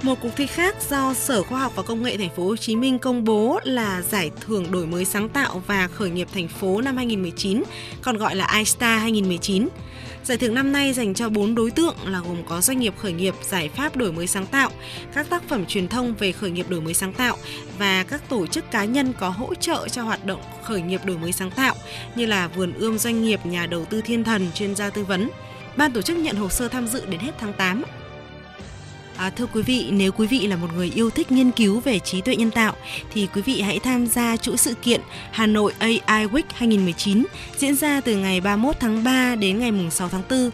Một 0.02 0.16
cuộc 0.22 0.30
thi 0.36 0.46
khác 0.46 0.76
do 0.90 1.14
Sở 1.14 1.44
Khoa 1.44 1.60
học 1.60 1.72
và 1.76 1.84
Công 1.84 2.04
nghệ 2.04 2.18
Thành 2.18 2.30
phố 2.30 2.44
Hồ 2.44 2.56
Chí 2.56 2.76
Minh 2.76 3.00
công 3.00 3.24
bố 3.24 3.60
là 3.64 4.02
giải 4.02 4.32
thưởng 4.42 4.72
đổi 4.72 4.86
mới 4.86 5.06
sáng 5.06 5.30
tạo 5.30 5.64
và 5.68 5.88
khởi 5.88 6.10
nghiệp 6.10 6.28
thành 6.34 6.48
phố 6.48 6.82
năm 6.82 6.98
2019, 6.98 7.64
còn 8.02 8.18
gọi 8.18 8.36
là 8.36 8.54
iStar 8.58 9.02
2019. 9.02 9.68
Giải 10.24 10.38
thưởng 10.38 10.54
năm 10.54 10.72
nay 10.72 10.94
dành 10.94 11.14
cho 11.14 11.30
4 11.30 11.56
đối 11.56 11.72
tượng 11.72 11.96
là 12.06 12.20
gồm 12.20 12.38
có 12.50 12.62
doanh 12.62 12.80
nghiệp 12.80 12.94
khởi 12.98 13.14
nghiệp, 13.14 13.36
giải 13.50 13.70
pháp 13.70 13.96
đổi 13.96 14.12
mới 14.12 14.28
sáng 14.28 14.46
tạo, 14.46 14.72
các 15.14 15.30
tác 15.30 15.44
phẩm 15.50 15.66
truyền 15.66 15.88
thông 15.88 16.14
về 16.16 16.32
khởi 16.32 16.52
nghiệp 16.52 16.70
đổi 16.70 16.82
mới 16.82 16.94
sáng 16.94 17.14
tạo 17.14 17.38
và 17.78 18.04
các 18.04 18.30
tổ 18.30 18.48
chức 18.48 18.72
cá 18.72 18.86
nhân 18.86 19.14
có 19.20 19.30
hỗ 19.30 19.56
trợ 19.56 19.88
cho 19.88 20.04
hoạt 20.04 20.26
động 20.26 20.42
khởi 20.64 20.82
nghiệp 20.82 21.02
đổi 21.06 21.18
mới 21.18 21.32
sáng 21.32 21.52
tạo 21.52 21.76
như 22.16 22.26
là 22.26 22.48
vườn 22.48 22.74
ươm 22.74 22.98
doanh 22.98 23.24
nghiệp, 23.24 23.46
nhà 23.46 23.66
đầu 23.66 23.86
tư 23.86 24.02
thiên 24.02 24.24
thần, 24.24 24.48
chuyên 24.54 24.76
gia 24.76 24.90
tư 24.90 25.04
vấn. 25.04 25.30
Ban 25.78 25.92
tổ 25.92 26.02
chức 26.02 26.18
nhận 26.18 26.36
hồ 26.36 26.50
sơ 26.50 26.68
tham 26.68 26.88
dự 26.88 27.06
đến 27.06 27.20
hết 27.20 27.32
tháng 27.40 27.54
8. 27.54 27.84
À, 29.20 29.30
thưa 29.30 29.46
quý 29.54 29.62
vị, 29.62 29.88
nếu 29.92 30.12
quý 30.12 30.28
vị 30.28 30.48
là 30.48 30.56
một 30.56 30.68
người 30.76 30.92
yêu 30.96 31.10
thích 31.10 31.32
nghiên 31.32 31.52
cứu 31.52 31.80
về 31.80 32.00
trí 32.00 32.22
tuệ 32.22 32.36
nhân 32.36 32.52
tạo 32.52 32.74
thì 33.14 33.28
quý 33.36 33.42
vị 33.42 33.62
hãy 33.62 33.80
tham 33.80 34.08
gia 34.08 34.38
chuỗi 34.38 34.58
sự 34.58 34.74
kiện 34.74 35.02
Hà 35.32 35.46
Nội 35.46 35.74
AI 35.80 36.28
Week 36.28 36.44
2019 36.54 37.26
diễn 37.58 37.76
ra 37.76 38.02
từ 38.02 38.16
ngày 38.16 38.42
31 38.42 38.76
tháng 38.80 39.04
3 39.04 39.36
đến 39.36 39.60
ngày 39.60 39.72
6 39.92 40.10
tháng 40.10 40.22
4. 40.30 40.50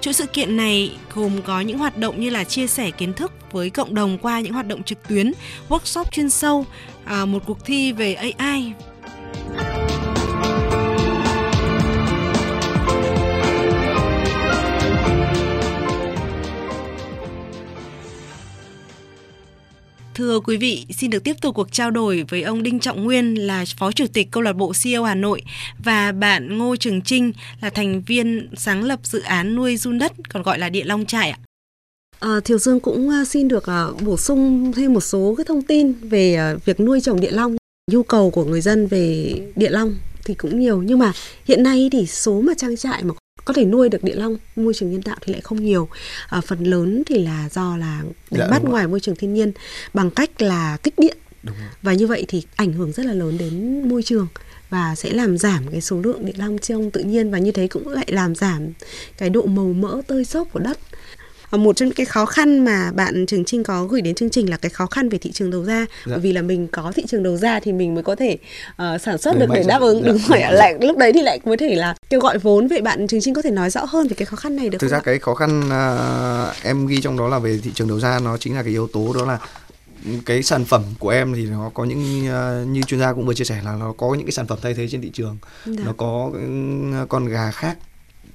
Chuỗi 0.00 0.14
sự 0.14 0.26
kiện 0.26 0.56
này 0.56 0.96
gồm 1.14 1.42
có 1.42 1.60
những 1.60 1.78
hoạt 1.78 1.98
động 1.98 2.20
như 2.20 2.30
là 2.30 2.44
chia 2.44 2.66
sẻ 2.66 2.90
kiến 2.90 3.12
thức 3.12 3.32
với 3.52 3.70
cộng 3.70 3.94
đồng 3.94 4.18
qua 4.18 4.40
những 4.40 4.52
hoạt 4.52 4.66
động 4.66 4.82
trực 4.82 5.08
tuyến, 5.08 5.32
workshop 5.68 6.04
chuyên 6.12 6.30
sâu, 6.30 6.66
à, 7.04 7.24
một 7.24 7.42
cuộc 7.46 7.64
thi 7.64 7.92
về 7.92 8.14
AI 8.14 8.72
Thưa 20.18 20.40
quý 20.40 20.56
vị, 20.56 20.86
xin 20.90 21.10
được 21.10 21.24
tiếp 21.24 21.36
tục 21.40 21.54
cuộc 21.54 21.72
trao 21.72 21.90
đổi 21.90 22.24
với 22.28 22.42
ông 22.42 22.62
Đinh 22.62 22.80
Trọng 22.80 23.04
Nguyên 23.04 23.34
là 23.34 23.64
Phó 23.76 23.92
Chủ 23.92 24.04
tịch 24.12 24.28
Câu 24.30 24.42
lạc 24.42 24.52
bộ 24.52 24.72
CEO 24.82 25.04
Hà 25.04 25.14
Nội 25.14 25.42
và 25.84 26.12
bạn 26.12 26.58
Ngô 26.58 26.76
Trường 26.76 27.02
Trinh 27.02 27.32
là 27.60 27.70
thành 27.70 28.02
viên 28.06 28.48
sáng 28.56 28.84
lập 28.84 29.00
dự 29.02 29.20
án 29.20 29.54
nuôi 29.54 29.76
run 29.76 29.98
đất 29.98 30.12
còn 30.32 30.42
gọi 30.42 30.58
là 30.58 30.68
Địa 30.68 30.84
Long 30.84 31.06
Trại 31.06 31.30
ạ. 31.30 31.38
À, 32.20 32.40
Thiều 32.44 32.58
Dương 32.58 32.80
cũng 32.80 33.10
à, 33.10 33.24
xin 33.24 33.48
được 33.48 33.64
uh, 33.90 34.02
bổ 34.02 34.16
sung 34.16 34.72
thêm 34.72 34.92
một 34.92 35.00
số 35.00 35.34
cái 35.36 35.44
thông 35.44 35.62
tin 35.62 35.92
về 35.92 36.52
uh, 36.54 36.64
việc 36.64 36.80
nuôi 36.80 37.00
trồng 37.00 37.20
địa 37.20 37.30
long. 37.30 37.56
Nhu 37.90 38.02
cầu 38.02 38.30
của 38.30 38.44
người 38.44 38.60
dân 38.60 38.86
về 38.86 39.34
địa 39.56 39.70
long 39.70 39.94
thì 40.24 40.34
cũng 40.34 40.60
nhiều 40.60 40.82
nhưng 40.82 40.98
mà 40.98 41.12
hiện 41.44 41.62
nay 41.62 41.88
thì 41.92 42.06
số 42.06 42.40
mà 42.40 42.52
trang 42.56 42.76
trại 42.76 43.04
mà 43.04 43.14
có 43.48 43.54
thể 43.54 43.64
nuôi 43.64 43.88
được 43.88 44.04
địa 44.04 44.14
long 44.14 44.36
môi 44.56 44.74
trường 44.74 44.90
nhân 44.90 45.02
tạo 45.02 45.16
thì 45.20 45.32
lại 45.32 45.40
không 45.40 45.64
nhiều. 45.64 45.88
À, 46.28 46.40
phần 46.40 46.64
lớn 46.64 47.02
thì 47.06 47.24
là 47.24 47.48
do 47.52 47.76
là 47.76 48.02
đánh 48.30 48.40
dạ, 48.40 48.46
bắt 48.50 48.64
ngoài 48.64 48.86
môi 48.86 49.00
trường 49.00 49.16
thiên 49.16 49.34
nhiên 49.34 49.52
bằng 49.94 50.10
cách 50.10 50.42
là 50.42 50.76
kích 50.82 50.98
điện. 50.98 51.16
Và 51.82 51.92
như 51.92 52.06
vậy 52.06 52.24
thì 52.28 52.42
ảnh 52.56 52.72
hưởng 52.72 52.92
rất 52.92 53.06
là 53.06 53.12
lớn 53.12 53.38
đến 53.38 53.82
môi 53.88 54.02
trường 54.02 54.26
và 54.70 54.94
sẽ 54.94 55.12
làm 55.12 55.38
giảm 55.38 55.64
cái 55.70 55.80
số 55.80 56.00
lượng 56.00 56.26
địa 56.26 56.32
long 56.36 56.58
trong 56.58 56.90
tự 56.90 57.00
nhiên 57.00 57.30
và 57.30 57.38
như 57.38 57.52
thế 57.52 57.68
cũng 57.68 57.88
lại 57.88 58.06
làm 58.08 58.34
giảm 58.34 58.62
cái 59.18 59.30
độ 59.30 59.46
màu 59.46 59.72
mỡ 59.72 60.02
tơi 60.06 60.24
xốp 60.24 60.52
của 60.52 60.60
đất 60.60 60.78
một 61.56 61.76
trong 61.76 61.88
những 61.88 61.96
cái 61.96 62.06
khó 62.06 62.26
khăn 62.26 62.64
mà 62.64 62.90
bạn 62.94 63.26
Trường 63.26 63.44
Trinh 63.44 63.64
có 63.64 63.84
gửi 63.84 64.00
đến 64.00 64.14
chương 64.14 64.30
trình 64.30 64.50
là 64.50 64.56
cái 64.56 64.70
khó 64.70 64.86
khăn 64.86 65.08
về 65.08 65.18
thị 65.18 65.32
trường 65.32 65.50
đầu 65.50 65.64
ra 65.64 65.86
dạ. 66.06 66.10
bởi 66.10 66.18
vì 66.18 66.32
là 66.32 66.42
mình 66.42 66.68
có 66.68 66.92
thị 66.94 67.04
trường 67.06 67.22
đầu 67.22 67.36
ra 67.36 67.60
thì 67.60 67.72
mình 67.72 67.94
mới 67.94 68.02
có 68.02 68.16
thể 68.16 68.36
uh, 68.72 69.00
sản 69.00 69.18
xuất 69.18 69.38
được 69.38 69.46
để 69.54 69.64
đáp 69.68 69.80
ứng 69.80 70.02
dạ. 70.02 70.08
đúng 70.08 70.18
rồi 70.28 70.38
dạ. 70.40 70.50
lại 70.50 70.74
lúc 70.80 70.96
đấy 70.96 71.12
thì 71.12 71.22
lại 71.22 71.40
mới 71.44 71.56
thể 71.56 71.74
là 71.74 71.94
kêu 72.10 72.20
gọi 72.20 72.38
vốn 72.38 72.68
vậy 72.68 72.82
bạn 72.82 73.06
Trường 73.06 73.20
Trinh 73.20 73.34
có 73.34 73.42
thể 73.42 73.50
nói 73.50 73.70
rõ 73.70 73.84
hơn 73.84 74.08
về 74.08 74.14
cái 74.16 74.26
khó 74.26 74.36
khăn 74.36 74.56
này 74.56 74.68
được 74.68 74.78
thực 74.78 74.88
không 74.88 74.92
ra 74.92 74.98
ạ? 74.98 75.02
cái 75.04 75.18
khó 75.18 75.34
khăn 75.34 75.60
uh, 75.60 76.64
em 76.64 76.86
ghi 76.86 77.00
trong 77.00 77.18
đó 77.18 77.28
là 77.28 77.38
về 77.38 77.60
thị 77.62 77.70
trường 77.74 77.88
đầu 77.88 78.00
ra 78.00 78.18
nó 78.24 78.36
chính 78.36 78.54
là 78.54 78.62
cái 78.62 78.70
yếu 78.70 78.88
tố 78.92 79.12
đó 79.18 79.24
là 79.24 79.38
cái 80.26 80.42
sản 80.42 80.64
phẩm 80.64 80.82
của 80.98 81.08
em 81.08 81.34
thì 81.34 81.46
nó 81.46 81.70
có 81.74 81.84
những 81.84 82.26
uh, 82.26 82.68
như 82.68 82.82
chuyên 82.82 83.00
gia 83.00 83.12
cũng 83.12 83.26
vừa 83.26 83.34
chia 83.34 83.44
sẻ 83.44 83.60
là 83.64 83.76
nó 83.76 83.92
có 83.92 84.14
những 84.14 84.26
cái 84.26 84.32
sản 84.32 84.46
phẩm 84.46 84.58
thay 84.62 84.74
thế 84.74 84.88
trên 84.88 85.00
thị 85.00 85.10
trường 85.12 85.38
dạ. 85.64 85.82
nó 85.84 85.92
có 85.96 86.30
con 87.08 87.26
gà 87.26 87.50
khác 87.50 87.76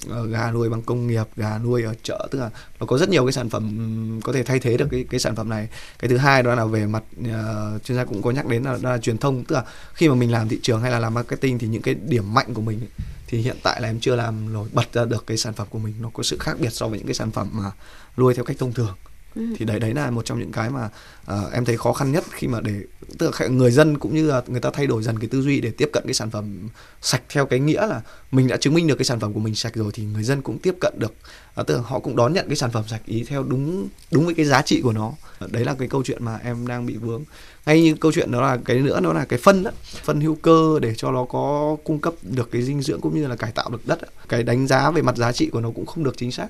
Ờ, 0.10 0.25
gà 0.25 0.51
nuôi 0.51 0.69
bằng 0.69 0.81
công 0.81 1.07
nghiệp 1.07 1.25
gà 1.36 1.57
nuôi 1.57 1.83
ở 1.83 1.93
chợ 2.03 2.27
tức 2.31 2.39
là 2.39 2.50
nó 2.79 2.86
có 2.86 2.98
rất 2.98 3.10
nhiều 3.10 3.25
cái 3.25 3.31
sản 3.31 3.50
phẩm 3.50 4.19
có 4.24 4.33
thể 4.33 4.43
thay 4.43 4.60
thế 4.60 4.77
được 4.77 4.88
cái 4.91 5.05
cái 5.10 5.19
sản 5.19 5.36
phẩm 5.36 5.50
này. 5.50 5.67
Cái 6.00 6.10
thứ 6.10 6.17
hai 6.17 6.43
đó 6.43 6.55
là 6.55 6.65
về 6.65 6.86
mặt 6.86 7.03
uh, 7.19 7.83
chuyên 7.83 7.98
gia 7.98 8.05
cũng 8.05 8.22
có 8.22 8.31
nhắc 8.31 8.45
đến 8.45 8.63
là, 8.63 8.77
đó 8.81 8.91
là 8.91 8.98
truyền 8.98 9.17
thông. 9.17 9.43
Tức 9.43 9.55
là 9.55 9.63
khi 9.93 10.10
mà 10.10 10.15
mình 10.15 10.31
làm 10.31 10.50
thị 10.50 10.60
trường 10.63 10.81
hay 10.81 10.91
là 10.91 11.00
làm 11.00 11.13
marketing 11.13 11.60
thì 11.60 11.67
những 11.67 11.81
cái 11.81 11.95
điểm 11.95 12.33
mạnh 12.33 12.53
của 12.53 12.62
mình 12.62 12.79
thì 13.27 13.41
hiện 13.41 13.57
tại 13.63 13.81
là 13.81 13.89
em 13.89 14.00
chưa 14.00 14.15
làm 14.15 14.53
nổi 14.53 14.69
bật 14.74 14.93
ra 14.93 15.05
được 15.05 15.24
cái 15.27 15.38
sản 15.38 15.53
phẩm 15.53 15.67
của 15.69 15.79
mình. 15.79 15.93
Nó 16.01 16.10
có 16.13 16.24
sự 16.24 16.38
khác 16.39 16.57
biệt 16.60 16.74
so 16.74 16.88
với 16.88 17.00
những 17.00 17.07
cái 17.07 17.15
sản 17.15 17.31
phẩm 17.31 17.50
mà 17.51 17.72
nuôi 18.17 18.33
theo 18.33 18.45
cách 18.45 18.57
thông 18.60 18.74
thường. 18.74 18.95
Ừ. 19.36 19.42
thì 19.58 19.66
đấy 19.66 19.80
đấy 19.80 19.94
là 19.94 20.12
một 20.12 20.25
trong 20.25 20.40
những 20.40 20.52
cái 20.52 20.70
mà 20.70 20.90
uh, 21.32 21.54
em 21.54 21.66
thấy 21.66 21.78
khó 21.78 21.94
khăn 21.94 22.12
nhất 22.12 22.24
khi 22.32 22.48
mà 22.48 22.62
để 22.62 22.74
tức 23.18 23.32
là 23.42 23.48
người 23.48 23.72
dân 23.72 23.98
cũng 23.98 24.16
như 24.16 24.28
là 24.28 24.42
người 24.48 24.62
ta 24.62 24.70
thay 24.74 24.88
đổi 24.88 25.04
dần 25.04 25.20
cái 25.20 25.28
tư 25.28 25.42
duy 25.42 25.62
để 25.62 25.72
tiếp 25.78 25.90
cận 25.94 26.04
cái 26.06 26.13
sản 26.13 26.32
phẩm 26.32 26.70
sạch 27.02 27.22
theo 27.30 27.46
cái 27.46 27.60
nghĩa 27.60 27.88
là 27.88 28.02
mình 28.32 28.48
đã 28.48 28.58
chứng 28.58 28.74
minh 28.74 28.88
được 28.88 28.96
cái 28.96 29.06
sản 29.06 29.20
phẩm 29.20 29.34
của 29.34 29.40
mình 29.40 29.56
sạch 29.56 29.75
rồi 29.75 29.92
thì 29.94 30.04
người 30.04 30.24
dân 30.24 30.42
cũng 30.42 30.60
tiếp 30.60 30.75
cận 30.82 30.94
được 31.00 31.13
à, 31.55 31.63
tức 31.63 31.75
là 31.75 31.81
họ 31.86 32.00
cũng 32.00 32.15
đón 32.15 32.33
nhận 32.33 32.48
cái 32.48 32.55
sản 32.55 32.72
phẩm 32.72 32.83
sạch 32.88 33.01
ý 33.05 33.24
theo 33.24 33.43
đúng 33.43 33.88
đúng 34.12 34.25
với 34.25 34.33
cái 34.33 34.45
giá 34.45 34.62
trị 34.62 34.81
của 34.81 34.93
nó. 34.93 35.12
Đấy 35.51 35.65
là 35.65 35.75
cái 35.79 35.88
câu 35.88 36.03
chuyện 36.03 36.25
mà 36.25 36.39
em 36.43 36.67
đang 36.67 36.86
bị 36.86 36.95
vướng. 36.95 37.24
Ngay 37.65 37.81
như 37.81 37.95
câu 37.95 38.12
chuyện 38.12 38.31
đó 38.31 38.41
là 38.41 38.57
cái 38.65 38.79
nữa 38.79 39.00
nó 39.00 39.13
là 39.13 39.25
cái 39.25 39.39
phân 39.43 39.63
đó, 39.63 39.72
phân 40.03 40.22
hữu 40.22 40.36
cơ 40.36 40.79
để 40.81 40.93
cho 40.98 41.12
nó 41.12 41.25
có 41.25 41.77
cung 41.83 42.00
cấp 42.00 42.13
được 42.22 42.51
cái 42.51 42.62
dinh 42.62 42.81
dưỡng 42.81 43.01
cũng 43.01 43.15
như 43.15 43.27
là 43.27 43.36
cải 43.36 43.51
tạo 43.51 43.69
được 43.69 43.88
đất 43.88 44.00
cái 44.29 44.43
đánh 44.43 44.67
giá 44.67 44.91
về 44.91 45.01
mặt 45.01 45.17
giá 45.17 45.31
trị 45.31 45.50
của 45.50 45.62
nó 45.62 45.72
cũng 45.75 45.86
không 45.86 46.03
được 46.03 46.17
chính 46.17 46.31
xác. 46.31 46.48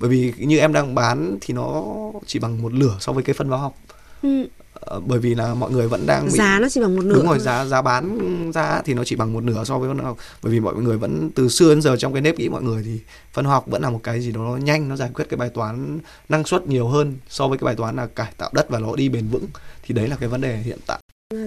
Bởi 0.00 0.10
vì 0.10 0.32
như 0.38 0.58
em 0.58 0.72
đang 0.72 0.94
bán 0.94 1.38
thì 1.40 1.54
nó 1.54 1.84
chỉ 2.26 2.38
bằng 2.38 2.62
một 2.62 2.72
lửa 2.72 2.96
so 3.00 3.12
với 3.12 3.22
cái 3.22 3.34
phân 3.34 3.48
hóa 3.48 3.58
học. 3.58 3.78
Ừ. 4.22 4.46
Ờ, 4.80 5.00
bởi 5.00 5.18
vì 5.18 5.34
là 5.34 5.54
mọi 5.54 5.70
người 5.70 5.88
vẫn 5.88 6.06
đang 6.06 6.26
bị... 6.26 6.30
giá 6.30 6.58
nó 6.62 6.68
chỉ 6.68 6.80
bằng 6.80 6.96
một 6.96 7.04
nửa 7.04 7.14
đúng 7.14 7.26
rồi 7.26 7.38
giá 7.38 7.64
giá 7.64 7.82
bán 7.82 8.50
ra 8.54 8.82
thì 8.84 8.94
nó 8.94 9.04
chỉ 9.04 9.16
bằng 9.16 9.32
một 9.32 9.44
nửa 9.44 9.64
so 9.64 9.78
với 9.78 9.88
phân 9.88 9.98
học. 9.98 10.18
Bởi 10.42 10.52
vì 10.52 10.60
mọi 10.60 10.74
người 10.74 10.98
vẫn 10.98 11.30
từ 11.34 11.48
xưa 11.48 11.68
đến 11.68 11.82
giờ 11.82 11.96
trong 11.96 12.12
cái 12.12 12.22
nếp 12.22 12.38
nghĩ 12.38 12.48
mọi 12.48 12.62
người 12.62 12.82
thì 12.82 13.00
phân 13.32 13.44
hóa 13.44 13.54
học 13.54 13.64
vẫn 13.66 13.82
là 13.82 13.90
một 13.90 14.00
cái 14.02 14.20
gì 14.20 14.32
đó 14.32 14.40
nó 14.40 14.56
nhanh 14.56 14.88
nó 14.88 14.96
giải 14.96 15.10
quyết 15.14 15.24
cái 15.28 15.36
bài 15.36 15.48
toán 15.54 15.98
năng 16.28 16.44
suất 16.44 16.66
nhiều 16.66 16.88
hơn 16.88 17.16
so 17.28 17.48
với 17.48 17.58
cái 17.58 17.64
bài 17.64 17.74
toán 17.74 17.96
là 17.96 18.06
cải 18.06 18.32
tạo 18.36 18.50
đất 18.52 18.70
và 18.70 18.78
nó 18.78 18.96
đi 18.96 19.08
bền 19.08 19.28
vững. 19.28 19.46
Thì 19.82 19.94
đấy 19.94 20.08
là 20.08 20.16
cái 20.16 20.28
vấn 20.28 20.40
đề 20.40 20.56
hiện 20.56 20.78
tại. 20.86 20.98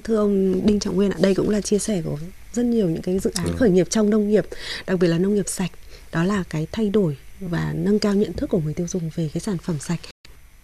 Thưa 0.04 0.18
ông 0.18 0.66
Đinh 0.66 0.80
Trọng 0.80 0.96
Nguyên 0.96 1.12
ạ 1.12 1.18
đây 1.20 1.36
cũng 1.36 1.50
là 1.50 1.62
chia 1.62 1.80
sẻ 1.80 2.02
của 2.06 2.18
rất 2.54 2.64
nhiều 2.64 2.90
những 2.90 3.02
cái 3.02 3.20
dự 3.20 3.32
án 3.36 3.48
ừ. 3.48 3.54
khởi 3.58 3.70
nghiệp 3.70 3.88
trong 3.90 4.10
nông 4.10 4.30
nghiệp 4.30 4.46
đặc 4.88 5.00
biệt 5.00 5.08
là 5.08 5.18
nông 5.18 5.36
nghiệp 5.36 5.48
sạch. 5.48 5.72
Đó 6.12 6.24
là 6.24 6.44
cái 6.50 6.68
thay 6.72 6.90
đổi 6.90 7.18
và 7.40 7.74
nâng 7.76 8.00
cao 8.00 8.14
nhận 8.14 8.34
thức 8.34 8.50
của 8.50 8.60
người 8.60 8.74
tiêu 8.74 8.88
dùng 8.88 9.10
về 9.16 9.30
cái 9.34 9.42
sản 9.42 9.58
phẩm 9.58 9.80
sạch. 9.80 10.00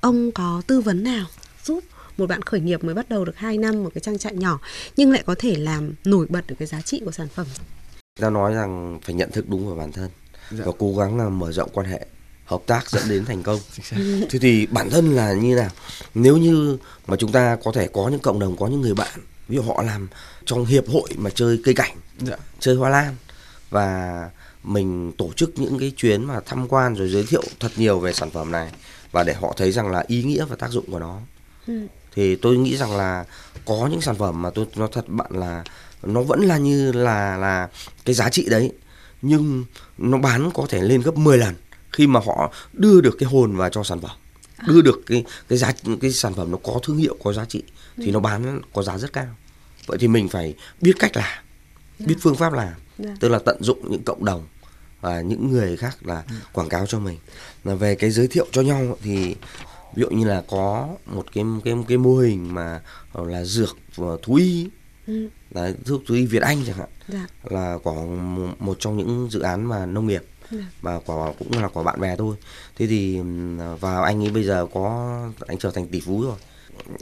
Ông 0.01 0.31
có 0.31 0.61
tư 0.67 0.81
vấn 0.81 1.03
nào 1.03 1.25
giúp 1.65 1.79
một 2.17 2.29
bạn 2.29 2.41
khởi 2.41 2.59
nghiệp 2.59 2.83
mới 2.83 2.95
bắt 2.95 3.09
đầu 3.09 3.25
được 3.25 3.37
2 3.37 3.57
năm 3.57 3.83
một 3.83 3.89
cái 3.93 4.01
trang 4.01 4.17
trại 4.17 4.35
nhỏ 4.35 4.59
nhưng 4.97 5.11
lại 5.11 5.23
có 5.25 5.35
thể 5.39 5.55
làm 5.55 5.93
nổi 6.05 6.25
bật 6.29 6.47
được 6.47 6.55
cái 6.59 6.67
giá 6.67 6.81
trị 6.81 7.01
của 7.05 7.11
sản 7.11 7.27
phẩm? 7.27 7.47
Ta 8.19 8.29
nói 8.29 8.53
rằng 8.53 8.99
phải 9.03 9.15
nhận 9.15 9.31
thức 9.31 9.49
đúng 9.49 9.69
về 9.69 9.75
bản 9.75 9.91
thân 9.91 10.09
dạ. 10.51 10.63
và 10.65 10.71
cố 10.79 10.95
gắng 10.97 11.17
là 11.17 11.29
mở 11.29 11.51
rộng 11.51 11.69
quan 11.73 11.87
hệ 11.87 12.05
hợp 12.45 12.61
tác 12.65 12.89
dẫn 12.89 13.03
đến 13.09 13.25
thành 13.25 13.43
công. 13.43 13.59
Thế 14.29 14.39
thì 14.41 14.65
bản 14.65 14.89
thân 14.89 15.15
là 15.15 15.33
như 15.33 15.55
nào? 15.55 15.69
Nếu 16.13 16.37
như 16.37 16.77
mà 17.07 17.17
chúng 17.17 17.31
ta 17.31 17.57
có 17.63 17.71
thể 17.71 17.87
có 17.87 18.07
những 18.09 18.19
cộng 18.19 18.39
đồng, 18.39 18.57
có 18.57 18.67
những 18.67 18.81
người 18.81 18.93
bạn, 18.93 19.19
ví 19.47 19.55
dụ 19.55 19.61
họ 19.61 19.83
làm 19.83 20.07
trong 20.45 20.65
hiệp 20.65 20.87
hội 20.87 21.09
mà 21.17 21.29
chơi 21.29 21.61
cây 21.63 21.73
cảnh, 21.73 21.97
dạ. 22.21 22.35
chơi 22.59 22.75
hoa 22.75 22.89
lan 22.89 23.15
và 23.69 24.29
mình 24.63 25.11
tổ 25.17 25.33
chức 25.35 25.59
những 25.59 25.79
cái 25.79 25.91
chuyến 25.95 26.25
mà 26.25 26.39
tham 26.45 26.67
quan 26.67 26.95
rồi 26.95 27.09
giới 27.09 27.25
thiệu 27.29 27.43
thật 27.59 27.71
nhiều 27.77 27.99
về 27.99 28.13
sản 28.13 28.29
phẩm 28.29 28.51
này 28.51 28.71
và 29.11 29.23
để 29.23 29.33
họ 29.33 29.53
thấy 29.57 29.71
rằng 29.71 29.91
là 29.91 30.03
ý 30.07 30.23
nghĩa 30.23 30.45
và 30.45 30.55
tác 30.55 30.71
dụng 30.71 30.91
của 30.91 30.99
nó 30.99 31.19
ừ. 31.67 31.87
Thì 32.15 32.35
tôi 32.35 32.57
nghĩ 32.57 32.77
rằng 32.77 32.97
là 32.97 33.25
có 33.65 33.87
những 33.91 34.01
sản 34.01 34.15
phẩm 34.15 34.41
mà 34.41 34.49
tôi 34.49 34.65
nói 34.75 34.89
thật 34.91 35.09
bạn 35.09 35.31
là 35.33 35.63
nó 36.03 36.21
vẫn 36.21 36.41
là 36.41 36.57
như 36.57 36.91
là 36.91 37.37
là 37.37 37.69
cái 38.05 38.15
giá 38.15 38.29
trị 38.29 38.45
đấy 38.49 38.71
nhưng 39.21 39.65
nó 39.97 40.17
bán 40.17 40.51
có 40.53 40.65
thể 40.69 40.81
lên 40.81 41.01
gấp 41.01 41.17
10 41.17 41.37
lần 41.37 41.55
khi 41.91 42.07
mà 42.07 42.19
họ 42.25 42.53
đưa 42.73 43.01
được 43.01 43.15
cái 43.19 43.29
hồn 43.29 43.55
vào 43.55 43.69
cho 43.69 43.83
sản 43.83 44.01
phẩm 44.01 44.17
à. 44.57 44.65
đưa 44.67 44.81
được 44.81 45.01
cái 45.05 45.25
cái 45.49 45.57
giá 45.57 45.71
cái 46.01 46.11
sản 46.11 46.33
phẩm 46.33 46.51
nó 46.51 46.57
có 46.63 46.79
thương 46.83 46.97
hiệu 46.97 47.17
có 47.23 47.33
giá 47.33 47.45
trị 47.45 47.63
thì 47.97 48.05
ừ. 48.05 48.11
nó 48.11 48.19
bán 48.19 48.61
có 48.73 48.83
giá 48.83 48.97
rất 48.97 49.13
cao 49.13 49.27
vậy 49.87 49.97
thì 49.97 50.07
mình 50.07 50.29
phải 50.29 50.53
biết 50.81 50.93
cách 50.99 51.17
làm 51.17 51.43
biết 51.99 52.15
dạ. 52.17 52.21
phương 52.21 52.35
pháp 52.35 52.53
làm 52.53 52.73
dạ. 52.97 53.15
tức 53.19 53.29
là 53.29 53.39
tận 53.39 53.63
dụng 53.63 53.91
những 53.91 54.03
cộng 54.03 54.25
đồng 54.25 54.47
và 55.01 55.21
những 55.21 55.51
người 55.51 55.77
khác 55.77 55.97
là 56.01 56.23
ừ. 56.29 56.35
quảng 56.53 56.69
cáo 56.69 56.85
cho 56.85 56.99
mình 56.99 57.17
là 57.63 57.75
về 57.75 57.95
cái 57.95 58.11
giới 58.11 58.27
thiệu 58.27 58.47
cho 58.51 58.61
nhau 58.61 58.97
thì 59.03 59.35
ví 59.95 60.01
dụ 60.01 60.09
như 60.09 60.25
là 60.25 60.43
có 60.49 60.89
một 61.05 61.25
cái 61.33 61.43
cái 61.63 61.73
cái 61.87 61.97
mô 61.97 62.17
hình 62.17 62.53
mà 62.53 62.81
là 63.13 63.43
dược 63.43 63.77
thú 63.97 64.35
y 64.35 64.69
ừ. 65.07 65.27
là 65.51 65.71
thuốc 65.85 66.01
thú 66.07 66.15
y 66.15 66.25
Việt 66.25 66.41
Anh 66.41 66.63
chẳng 66.65 66.77
hạn 66.77 66.89
dạ. 67.07 67.27
là 67.43 67.77
có 67.83 67.93
một 68.59 68.77
trong 68.79 68.97
những 68.97 69.27
dự 69.31 69.39
án 69.39 69.65
mà 69.65 69.85
nông 69.85 70.07
nghiệp 70.07 70.23
dạ. 70.51 70.65
và 70.81 70.99
quả 70.99 71.33
cũng 71.39 71.61
là 71.61 71.67
của 71.67 71.83
bạn 71.83 72.01
bè 72.01 72.15
thôi 72.15 72.35
thế 72.75 72.87
thì 72.87 73.19
vào 73.79 74.03
anh 74.03 74.23
ấy 74.23 74.29
bây 74.29 74.43
giờ 74.43 74.67
có 74.73 75.17
anh 75.47 75.57
trở 75.57 75.71
thành 75.71 75.87
tỷ 75.87 75.99
phú 75.99 76.21
rồi 76.21 76.37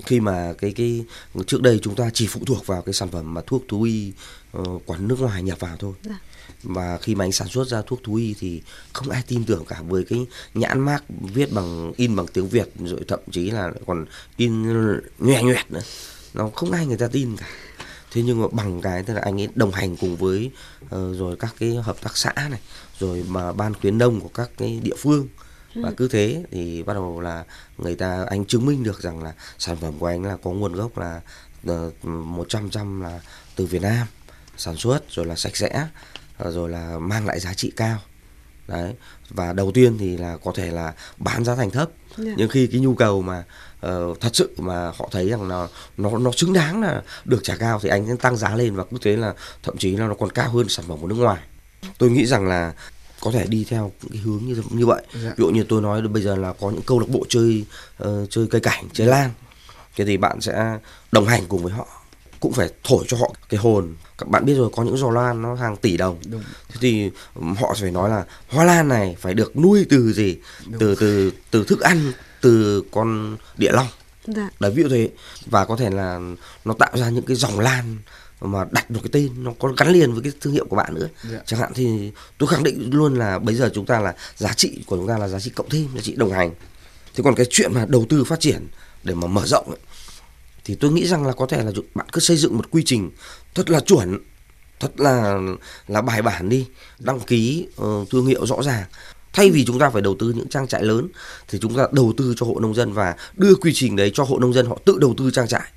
khi 0.05 0.19
mà 0.19 0.53
cái 0.57 0.71
cái 0.71 1.05
trước 1.47 1.61
đây 1.61 1.79
chúng 1.81 1.95
ta 1.95 2.09
chỉ 2.13 2.27
phụ 2.27 2.41
thuộc 2.45 2.67
vào 2.67 2.81
cái 2.81 2.93
sản 2.93 3.09
phẩm 3.09 3.33
mà 3.33 3.41
thuốc 3.47 3.63
thú 3.67 3.83
y 3.83 4.13
uh, 4.57 4.85
của 4.85 4.97
nước 4.97 5.19
ngoài 5.19 5.43
nhập 5.43 5.59
vào 5.59 5.77
thôi 5.77 5.93
dạ 6.03 6.19
và 6.63 6.97
khi 6.97 7.15
mà 7.15 7.25
anh 7.25 7.31
sản 7.31 7.47
xuất 7.47 7.67
ra 7.67 7.81
thuốc 7.87 8.03
thú 8.03 8.15
y 8.15 8.35
thì 8.39 8.61
không 8.93 9.09
ai 9.09 9.23
tin 9.27 9.45
tưởng 9.45 9.65
cả 9.65 9.81
với 9.87 10.03
cái 10.03 10.25
nhãn 10.53 10.79
mác 10.79 11.03
viết 11.33 11.53
bằng 11.53 11.93
in 11.97 12.15
bằng 12.15 12.27
tiếng 12.27 12.49
Việt 12.49 12.69
rồi 12.79 12.99
thậm 13.07 13.19
chí 13.31 13.51
là 13.51 13.71
còn 13.87 14.05
in 14.37 14.63
nhòe 15.19 15.43
nhoẹt 15.43 15.71
nữa. 15.71 15.81
Nó 16.33 16.49
không 16.55 16.71
ai 16.71 16.85
người 16.85 16.97
ta 16.97 17.07
tin 17.07 17.37
cả. 17.37 17.47
Thế 18.11 18.21
nhưng 18.21 18.41
mà 18.41 18.47
bằng 18.51 18.81
cái 18.81 19.03
tức 19.03 19.13
là 19.13 19.21
anh 19.21 19.41
ấy 19.41 19.49
đồng 19.55 19.71
hành 19.71 19.97
cùng 19.97 20.15
với 20.15 20.51
uh, 20.85 20.89
rồi 20.91 21.35
các 21.39 21.55
cái 21.59 21.75
hợp 21.75 22.01
tác 22.01 22.17
xã 22.17 22.33
này 22.51 22.59
rồi 22.99 23.25
mà 23.27 23.51
ban 23.51 23.73
khuyến 23.73 23.97
nông 23.97 24.21
của 24.21 24.29
các 24.33 24.49
cái 24.57 24.79
địa 24.83 24.95
phương. 24.97 25.27
Và 25.75 25.89
ừ. 25.89 25.93
cứ 25.97 26.07
thế 26.07 26.43
thì 26.51 26.83
bắt 26.83 26.93
đầu 26.93 27.21
là 27.21 27.43
người 27.77 27.95
ta 27.95 28.25
anh 28.29 28.45
chứng 28.45 28.65
minh 28.65 28.83
được 28.83 29.01
rằng 29.01 29.23
là 29.23 29.33
sản 29.59 29.77
phẩm 29.77 29.93
của 29.99 30.05
anh 30.05 30.23
là 30.23 30.37
có 30.43 30.51
nguồn 30.51 30.73
gốc 30.73 30.97
là 30.97 31.21
ờ, 31.67 31.91
một 32.03 32.45
trăm 32.49 32.69
trăm 32.69 33.01
là 33.01 33.19
từ 33.55 33.65
Việt 33.65 33.81
Nam 33.81 34.07
sản 34.57 34.75
xuất 34.77 35.03
rồi 35.09 35.25
là 35.25 35.35
sạch 35.35 35.57
sẽ 35.57 35.87
rồi 36.39 36.69
là 36.69 36.99
mang 36.99 37.25
lại 37.25 37.39
giá 37.39 37.53
trị 37.53 37.71
cao 37.75 37.97
đấy 38.67 38.93
và 39.29 39.53
đầu 39.53 39.71
tiên 39.71 39.97
thì 39.97 40.17
là 40.17 40.37
có 40.43 40.51
thể 40.55 40.71
là 40.71 40.93
bán 41.17 41.45
giá 41.45 41.55
thành 41.55 41.71
thấp 41.71 41.89
yeah. 42.17 42.27
Dạ. 42.27 42.33
nhưng 42.37 42.49
khi 42.49 42.67
cái 42.67 42.81
nhu 42.81 42.95
cầu 42.95 43.21
mà 43.21 43.43
uh, 43.87 44.19
thật 44.21 44.29
sự 44.35 44.49
mà 44.57 44.91
họ 44.97 45.09
thấy 45.11 45.29
rằng 45.29 45.47
là 45.47 45.67
nó 45.97 46.17
nó 46.17 46.31
xứng 46.31 46.53
đáng 46.53 46.81
là 46.81 47.01
được 47.25 47.39
trả 47.43 47.55
cao 47.55 47.79
thì 47.83 47.89
anh 47.89 48.07
sẽ 48.07 48.15
tăng 48.21 48.37
giá 48.37 48.55
lên 48.55 48.75
và 48.75 48.83
cứ 48.83 48.97
thế 49.01 49.15
là 49.15 49.33
thậm 49.63 49.77
chí 49.77 49.97
là 49.97 50.07
nó 50.07 50.13
còn 50.13 50.29
cao 50.29 50.49
hơn 50.49 50.69
sản 50.69 50.85
phẩm 50.87 50.97
của 51.01 51.07
nước 51.07 51.15
ngoài 51.15 51.41
tôi 51.97 52.09
nghĩ 52.09 52.25
rằng 52.25 52.47
là 52.47 52.73
có 53.21 53.31
thể 53.31 53.45
đi 53.47 53.65
theo 53.69 53.91
cái 54.09 54.21
hướng 54.21 54.41
như 54.45 54.63
như 54.69 54.85
vậy 54.85 55.01
yeah. 55.13 55.23
Dạ. 55.23 55.29
ví 55.29 55.43
dụ 55.43 55.49
như 55.49 55.65
tôi 55.69 55.81
nói 55.81 56.01
bây 56.01 56.23
giờ 56.23 56.35
là 56.35 56.53
có 56.53 56.69
những 56.69 56.81
câu 56.81 56.99
lạc 56.99 57.09
bộ 57.09 57.25
chơi 57.29 57.65
uh, 58.03 58.29
chơi 58.29 58.47
cây 58.51 58.61
cảnh 58.61 58.85
chơi 58.93 59.07
lan 59.07 59.31
thế 59.95 60.05
thì 60.05 60.17
bạn 60.17 60.41
sẽ 60.41 60.79
đồng 61.11 61.25
hành 61.25 61.43
cùng 61.47 61.63
với 61.63 61.73
họ 61.73 62.02
cũng 62.43 62.53
phải 62.53 62.69
thổi 62.83 63.05
cho 63.07 63.17
họ 63.17 63.33
cái 63.49 63.59
hồn 63.59 63.95
các 64.17 64.29
bạn 64.29 64.45
biết 64.45 64.53
rồi 64.53 64.69
có 64.75 64.83
những 64.83 64.97
giò 64.97 65.09
lan 65.11 65.41
nó 65.41 65.55
hàng 65.55 65.77
tỷ 65.77 65.97
đồng 65.97 66.19
Đúng. 66.25 66.43
thế 66.69 66.77
thì 66.81 67.11
họ 67.35 67.75
phải 67.81 67.91
nói 67.91 68.09
là 68.09 68.25
hoa 68.47 68.65
lan 68.65 68.87
này 68.87 69.15
phải 69.19 69.33
được 69.33 69.57
nuôi 69.57 69.85
từ 69.89 70.13
gì 70.13 70.37
Đúng. 70.65 70.79
từ 70.79 70.95
từ 70.95 71.31
từ 71.51 71.63
thức 71.63 71.81
ăn 71.81 72.11
từ 72.41 72.83
con 72.91 73.37
địa 73.57 73.71
long 73.71 73.87
dạ. 74.27 74.49
đấy 74.59 74.71
ví 74.71 74.83
dụ 74.83 74.89
thế 74.89 75.09
và 75.45 75.65
có 75.65 75.75
thể 75.75 75.89
là 75.89 76.19
nó 76.65 76.73
tạo 76.73 76.91
ra 76.97 77.09
những 77.09 77.25
cái 77.25 77.35
dòng 77.35 77.59
lan 77.59 77.97
mà 78.41 78.65
đặt 78.71 78.89
được 78.89 78.99
cái 79.03 79.09
tên 79.11 79.43
nó 79.43 79.51
có 79.59 79.73
gắn 79.77 79.89
liền 79.89 80.13
với 80.13 80.23
cái 80.23 80.31
thương 80.41 80.53
hiệu 80.53 80.65
của 80.69 80.75
bạn 80.75 80.93
nữa 80.95 81.09
dạ. 81.31 81.39
chẳng 81.45 81.59
hạn 81.59 81.71
thì 81.75 82.11
tôi 82.37 82.49
khẳng 82.49 82.63
định 82.63 82.89
luôn 82.93 83.15
là 83.15 83.39
bây 83.39 83.55
giờ 83.55 83.69
chúng 83.73 83.85
ta 83.85 83.99
là 83.99 84.15
giá 84.37 84.53
trị 84.53 84.83
của 84.85 84.97
chúng 84.97 85.07
ta 85.07 85.17
là 85.17 85.27
giá 85.27 85.39
trị 85.39 85.51
cộng 85.55 85.69
thêm 85.69 85.87
giá 85.95 86.01
trị 86.01 86.15
đồng 86.15 86.31
hành 86.31 86.51
thế 87.15 87.23
còn 87.23 87.35
cái 87.35 87.45
chuyện 87.49 87.73
mà 87.73 87.85
đầu 87.89 88.05
tư 88.09 88.23
phát 88.23 88.39
triển 88.39 88.67
để 89.03 89.13
mà 89.13 89.27
mở 89.27 89.45
rộng 89.45 89.67
ấy, 89.67 89.79
thì 90.65 90.75
tôi 90.75 90.91
nghĩ 90.91 91.07
rằng 91.07 91.25
là 91.25 91.33
có 91.33 91.45
thể 91.45 91.63
là 91.63 91.71
bạn 91.95 92.07
cứ 92.11 92.21
xây 92.21 92.37
dựng 92.37 92.57
một 92.57 92.71
quy 92.71 92.83
trình 92.85 93.11
thật 93.55 93.69
là 93.69 93.79
chuẩn 93.79 94.19
thật 94.79 94.91
là 94.99 95.39
là 95.87 96.01
bài 96.01 96.21
bản 96.21 96.49
đi 96.49 96.67
đăng 96.99 97.19
ký 97.19 97.67
uh, 97.81 98.09
thương 98.09 98.25
hiệu 98.25 98.45
rõ 98.45 98.63
ràng. 98.63 98.83
Thay 99.33 99.51
vì 99.51 99.65
chúng 99.65 99.79
ta 99.79 99.89
phải 99.89 100.01
đầu 100.01 100.15
tư 100.19 100.33
những 100.35 100.49
trang 100.49 100.67
trại 100.67 100.83
lớn 100.83 101.07
thì 101.47 101.59
chúng 101.61 101.75
ta 101.75 101.87
đầu 101.91 102.13
tư 102.17 102.33
cho 102.37 102.45
hộ 102.45 102.59
nông 102.59 102.73
dân 102.73 102.93
và 102.93 103.15
đưa 103.35 103.55
quy 103.55 103.71
trình 103.73 103.95
đấy 103.95 104.11
cho 104.13 104.23
hộ 104.23 104.39
nông 104.39 104.53
dân 104.53 104.65
họ 104.65 104.77
tự 104.85 104.97
đầu 104.97 105.13
tư 105.17 105.31
trang 105.31 105.47
trại. 105.47 105.71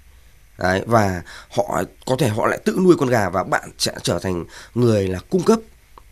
Đấy, 0.58 0.82
và 0.86 1.22
họ 1.50 1.82
có 2.06 2.16
thể 2.18 2.28
họ 2.28 2.46
lại 2.46 2.58
tự 2.64 2.78
nuôi 2.82 2.96
con 2.98 3.08
gà 3.08 3.30
và 3.30 3.44
bạn 3.44 3.70
sẽ 3.78 3.92
trở 4.02 4.18
thành 4.18 4.44
người 4.74 5.08
là 5.08 5.18
cung 5.30 5.42
cấp 5.42 5.58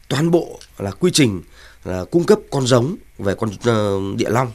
toàn 0.08 0.30
bộ 0.30 0.60
là 0.78 0.90
quy 0.90 1.10
trình 1.14 1.42
là 1.84 2.04
cung 2.04 2.24
cấp 2.24 2.38
con 2.50 2.66
giống 2.66 2.96
về 3.18 3.34
con 3.34 3.50
uh, 3.50 4.16
địa 4.16 4.30
long. 4.30 4.52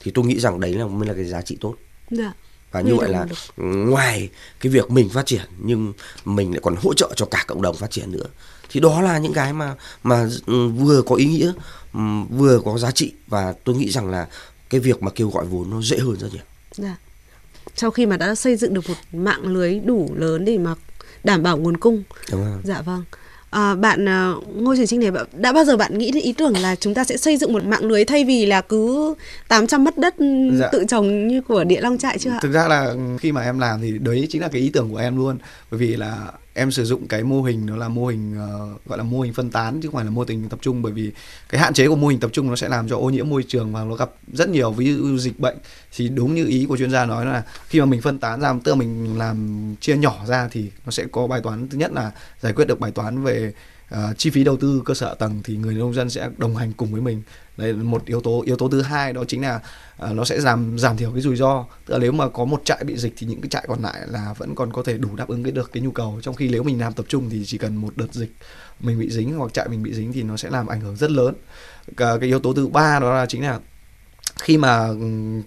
Thì 0.00 0.10
tôi 0.14 0.24
nghĩ 0.24 0.40
rằng 0.40 0.60
đấy 0.60 0.74
là 0.74 0.86
mới 0.86 1.08
là 1.08 1.14
cái 1.14 1.24
giá 1.24 1.42
trị 1.42 1.58
tốt. 1.60 1.74
Dạ 2.10 2.32
và 2.72 2.80
như 2.80 2.96
vậy 2.96 3.08
là 3.08 3.26
ngoài 3.56 4.28
cái 4.60 4.72
việc 4.72 4.90
mình 4.90 5.08
phát 5.08 5.26
triển 5.26 5.42
nhưng 5.58 5.92
mình 6.24 6.50
lại 6.50 6.60
còn 6.62 6.76
hỗ 6.76 6.94
trợ 6.94 7.12
cho 7.16 7.26
cả 7.26 7.44
cộng 7.46 7.62
đồng 7.62 7.76
phát 7.76 7.90
triển 7.90 8.12
nữa 8.12 8.26
thì 8.70 8.80
đó 8.80 9.00
là 9.00 9.18
những 9.18 9.32
cái 9.32 9.52
mà 9.52 9.74
mà 10.02 10.28
ừ, 10.46 10.68
vừa 10.68 11.02
có 11.02 11.14
ý 11.14 11.24
nghĩa 11.24 11.52
ừ, 11.94 12.00
vừa 12.30 12.60
có 12.64 12.78
giá 12.78 12.90
trị 12.90 13.12
và 13.26 13.54
tôi 13.64 13.76
nghĩ 13.76 13.90
rằng 13.90 14.10
là 14.10 14.26
cái 14.70 14.80
việc 14.80 15.02
mà 15.02 15.10
kêu 15.14 15.28
gọi 15.28 15.44
vốn 15.44 15.70
nó 15.70 15.82
dễ 15.82 15.98
hơn 15.98 16.16
rất 16.18 16.28
nhiều. 16.32 16.42
Dạ. 16.72 16.96
Sau 17.76 17.90
khi 17.90 18.06
mà 18.06 18.16
đã 18.16 18.34
xây 18.34 18.56
dựng 18.56 18.74
được 18.74 18.88
một 18.88 18.94
mạng 19.12 19.42
lưới 19.42 19.80
đủ 19.80 20.10
lớn 20.16 20.44
để 20.44 20.58
mà 20.58 20.74
đảm 21.24 21.42
bảo 21.42 21.56
nguồn 21.56 21.76
cung. 21.76 22.02
Đúng 22.30 22.44
rồi. 22.44 22.60
Dạ 22.64 22.82
vâng. 22.82 23.04
À, 23.52 23.74
bạn 23.74 24.04
uh, 24.04 24.56
Ngô 24.56 24.76
Trường 24.76 24.86
Trinh 24.86 25.00
này 25.00 25.10
đã 25.32 25.52
bao 25.52 25.64
giờ 25.64 25.76
bạn 25.76 25.98
nghĩ 25.98 26.10
đến 26.10 26.22
ý 26.22 26.32
tưởng 26.32 26.56
là 26.56 26.76
chúng 26.76 26.94
ta 26.94 27.04
sẽ 27.04 27.16
xây 27.16 27.36
dựng 27.36 27.52
một 27.52 27.64
mạng 27.64 27.84
lưới 27.84 28.04
thay 28.04 28.24
vì 28.24 28.46
là 28.46 28.60
cứ 28.60 29.14
800 29.48 29.84
mất 29.84 29.98
đất 29.98 30.14
dạ. 30.58 30.68
tự 30.72 30.84
trồng 30.88 31.28
như 31.28 31.40
của 31.40 31.64
Địa 31.64 31.80
Long 31.80 31.98
trại 31.98 32.18
chưa 32.18 32.30
ạ? 32.30 32.38
Thực 32.42 32.52
ra 32.52 32.68
là 32.68 32.94
khi 33.20 33.32
mà 33.32 33.42
em 33.42 33.58
làm 33.58 33.80
thì 33.80 33.98
đấy 33.98 34.26
chính 34.30 34.42
là 34.42 34.48
cái 34.48 34.60
ý 34.60 34.70
tưởng 34.70 34.90
của 34.90 34.96
em 34.96 35.16
luôn. 35.16 35.38
Bởi 35.70 35.78
vì 35.80 35.96
là 35.96 36.16
em 36.54 36.70
sử 36.70 36.84
dụng 36.84 37.08
cái 37.08 37.22
mô 37.22 37.42
hình 37.42 37.66
nó 37.66 37.76
là 37.76 37.88
mô 37.88 38.06
hình 38.06 38.34
uh, 38.34 38.86
gọi 38.86 38.98
là 38.98 39.04
mô 39.04 39.20
hình 39.20 39.32
phân 39.32 39.50
tán 39.50 39.80
chứ 39.82 39.88
không 39.88 39.94
phải 39.94 40.04
là 40.04 40.10
mô 40.10 40.24
hình 40.28 40.48
tập 40.48 40.58
trung 40.62 40.82
bởi 40.82 40.92
vì 40.92 41.12
cái 41.48 41.60
hạn 41.60 41.74
chế 41.74 41.88
của 41.88 41.96
mô 41.96 42.08
hình 42.08 42.20
tập 42.20 42.30
trung 42.32 42.48
nó 42.48 42.56
sẽ 42.56 42.68
làm 42.68 42.88
cho 42.88 42.96
ô 42.96 43.10
nhiễm 43.10 43.28
môi 43.28 43.44
trường 43.48 43.72
và 43.72 43.84
nó 43.84 43.94
gặp 43.94 44.10
rất 44.32 44.48
nhiều 44.48 44.72
ví 44.72 44.94
dụ 44.94 45.18
dịch 45.18 45.40
bệnh. 45.40 45.56
Thì 45.96 46.08
đúng 46.08 46.34
như 46.34 46.46
ý 46.46 46.66
của 46.68 46.76
chuyên 46.76 46.90
gia 46.90 47.04
nói 47.04 47.26
là 47.26 47.42
khi 47.68 47.80
mà 47.80 47.86
mình 47.86 48.00
phân 48.00 48.18
tán 48.18 48.40
ra 48.40 48.54
tức 48.64 48.72
là 48.72 48.76
mình 48.76 49.18
làm 49.18 49.74
chia 49.80 49.96
nhỏ 49.96 50.24
ra 50.26 50.48
thì 50.50 50.70
nó 50.84 50.90
sẽ 50.90 51.04
có 51.12 51.26
bài 51.26 51.40
toán 51.42 51.68
thứ 51.68 51.78
nhất 51.78 51.92
là 51.92 52.10
giải 52.40 52.52
quyết 52.52 52.64
được 52.64 52.80
bài 52.80 52.90
toán 52.90 53.22
về 53.22 53.52
uh, 53.92 54.18
chi 54.18 54.30
phí 54.30 54.44
đầu 54.44 54.56
tư 54.56 54.82
cơ 54.84 54.94
sở 54.94 55.14
tầng 55.14 55.40
thì 55.44 55.56
người 55.56 55.74
nông 55.74 55.94
dân 55.94 56.10
sẽ 56.10 56.28
đồng 56.36 56.56
hành 56.56 56.72
cùng 56.72 56.92
với 56.92 57.00
mình. 57.00 57.22
Đấy 57.56 57.72
là 57.72 57.82
một 57.82 58.06
yếu 58.06 58.20
tố 58.20 58.42
yếu 58.46 58.56
tố 58.56 58.68
thứ 58.68 58.82
hai 58.82 59.12
đó 59.12 59.24
chính 59.28 59.42
là 59.42 59.60
uh, 60.04 60.14
nó 60.14 60.24
sẽ 60.24 60.40
giảm 60.40 60.78
giảm 60.78 60.96
thiểu 60.96 61.12
cái 61.12 61.20
rủi 61.20 61.36
ro. 61.36 61.64
Tức 61.86 61.94
là 61.94 61.98
nếu 61.98 62.12
mà 62.12 62.28
có 62.28 62.44
một 62.44 62.62
trại 62.64 62.84
bị 62.84 62.96
dịch 62.96 63.12
thì 63.16 63.26
những 63.26 63.40
cái 63.40 63.48
trại 63.48 63.64
còn 63.68 63.82
lại 63.82 64.00
là 64.06 64.34
vẫn 64.38 64.54
còn 64.54 64.72
có 64.72 64.82
thể 64.82 64.98
đủ 64.98 65.16
đáp 65.16 65.28
ứng 65.28 65.42
cái 65.42 65.52
được 65.52 65.70
cái 65.72 65.82
nhu 65.82 65.90
cầu. 65.90 66.20
Trong 66.22 66.34
khi 66.34 66.48
nếu 66.48 66.62
mình 66.62 66.80
làm 66.80 66.92
tập 66.92 67.06
trung 67.08 67.30
thì 67.30 67.44
chỉ 67.46 67.58
cần 67.58 67.76
một 67.76 67.96
đợt 67.96 68.12
dịch 68.12 68.32
mình 68.80 69.00
bị 69.00 69.10
dính 69.10 69.38
hoặc 69.38 69.54
trại 69.54 69.68
mình 69.68 69.82
bị 69.82 69.94
dính 69.94 70.12
thì 70.12 70.22
nó 70.22 70.36
sẽ 70.36 70.50
làm 70.50 70.66
ảnh 70.66 70.80
hưởng 70.80 70.96
rất 70.96 71.10
lớn. 71.10 71.34
Cái 71.96 72.18
yếu 72.20 72.38
tố 72.38 72.52
thứ 72.52 72.66
ba 72.66 72.98
đó 72.98 73.14
là 73.14 73.26
chính 73.26 73.42
là 73.42 73.60
khi 74.42 74.56
mà 74.56 74.86
ừ, 74.86 74.96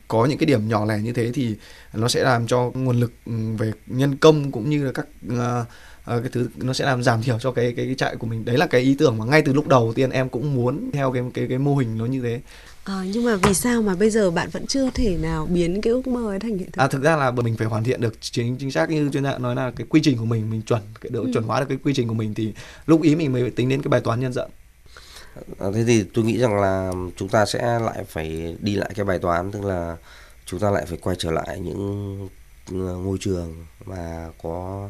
có 0.08 0.25
những 0.25 0.38
cái 0.38 0.45
điểm 0.45 0.67
nhỏ 0.67 0.86
lẻ 0.86 0.99
như 0.99 1.13
thế 1.13 1.31
thì 1.31 1.55
nó 1.93 2.08
sẽ 2.08 2.23
làm 2.23 2.47
cho 2.47 2.71
nguồn 2.73 2.99
lực 2.99 3.12
ừ, 3.25 3.34
về 3.58 3.71
nhân 3.88 4.15
công 4.15 4.51
cũng 4.51 4.69
như 4.69 4.86
là 4.86 4.91
các 4.91 5.08
uh, 5.34 5.67
uh, 6.12 6.22
cái 6.24 6.30
thứ 6.32 6.50
nó 6.58 6.74
sẽ 6.74 6.86
làm 6.86 7.04
giảm 7.04 7.22
thiểu 7.22 7.39
cho 7.39 7.52
cái 7.52 7.74
cái, 7.78 7.86
cái 7.86 7.96
trại 7.96 8.15
của 8.15 8.28
mình 8.28 8.46
đấy 8.46 8.58
là 8.58 8.68
cái 8.68 8.82
ý 8.82 8.96
tưởng 8.96 9.18
mà 9.18 9.26
ngay 9.26 9.41
từ 9.41 9.54
lúc 9.54 9.68
đầu 9.68 9.94
tiên 9.96 10.10
em 10.10 10.30
cũng 10.30 10.56
muốn 10.56 10.89
theo 10.94 11.12
cái 11.12 11.24
cái 11.34 11.48
cái 11.50 11.58
mô 11.58 11.76
hình 11.76 11.98
nó 11.98 12.06
như 12.06 12.22
thế 12.22 12.41
À, 12.86 13.04
nhưng 13.13 13.26
mà 13.26 13.36
vì 13.36 13.54
sao 13.54 13.82
mà 13.82 13.96
bây 13.96 14.10
giờ 14.10 14.32
bạn 14.32 14.50
vẫn 14.50 14.68
chưa 14.68 14.89
thể 14.94 15.18
nào 15.18 15.46
biến 15.46 15.82
cái 15.82 15.94
ước 15.94 16.08
mơ 16.08 16.32
ấy 16.32 16.39
thành 16.39 16.58
hiện 16.58 16.72
thực? 16.72 16.82
À 16.82 16.88
thực 16.88 17.04
ra 17.04 17.15
là 17.15 17.32
mình 17.32 17.58
phải 17.58 17.68
hoàn 17.68 17.84
thiện 17.84 18.02
được 18.02 18.22
chính 18.22 18.58
chính 18.58 18.72
xác 18.72 18.89
như 18.89 19.10
chuyên 19.13 19.24
gia 19.24 19.38
nói 19.38 19.56
là 19.56 19.72
cái 19.76 19.88
quy 19.89 20.02
trình 20.04 20.18
của 20.18 20.26
mình 20.26 20.50
mình 20.50 20.62
chuẩn 20.62 20.82
cái 21.02 21.10
độ 21.10 21.22
ừ. 21.22 21.30
chuẩn 21.34 21.44
hóa 21.44 21.60
được 21.60 21.65
cái 21.70 21.78
quy 21.84 21.94
trình 21.94 22.08
của 22.08 22.13
mình 22.13 22.34
thì 22.34 22.54
lúc 22.86 23.02
ý 23.02 23.15
mình 23.15 23.34
mới 23.34 23.50
tính 23.50 23.70
đến 23.70 23.82
cái 23.82 23.89
bài 23.89 24.02
toán 24.02 24.20
nhân 24.20 24.34
rộng. 24.34 24.52
À, 25.60 25.68
thế 25.74 25.84
thì 25.88 26.04
tôi 26.13 26.26
nghĩ 26.26 26.38
rằng 26.38 26.62
là 26.62 26.91
chúng 27.15 27.30
ta 27.30 27.46
sẽ 27.46 27.80
lại 27.80 28.04
phải 28.08 28.56
đi 28.60 28.76
lại 28.76 28.91
cái 28.96 29.06
bài 29.06 29.20
toán 29.20 29.52
tức 29.52 29.65
là 29.65 29.98
chúng 30.46 30.60
ta 30.60 30.72
lại 30.72 30.86
phải 30.86 30.98
quay 31.02 31.15
trở 31.20 31.32
lại 31.32 31.60
những 31.60 32.30
ờ, 32.72 32.96
ngôi 32.96 33.18
trường 33.22 33.65
mà 33.86 34.28
có 34.44 34.89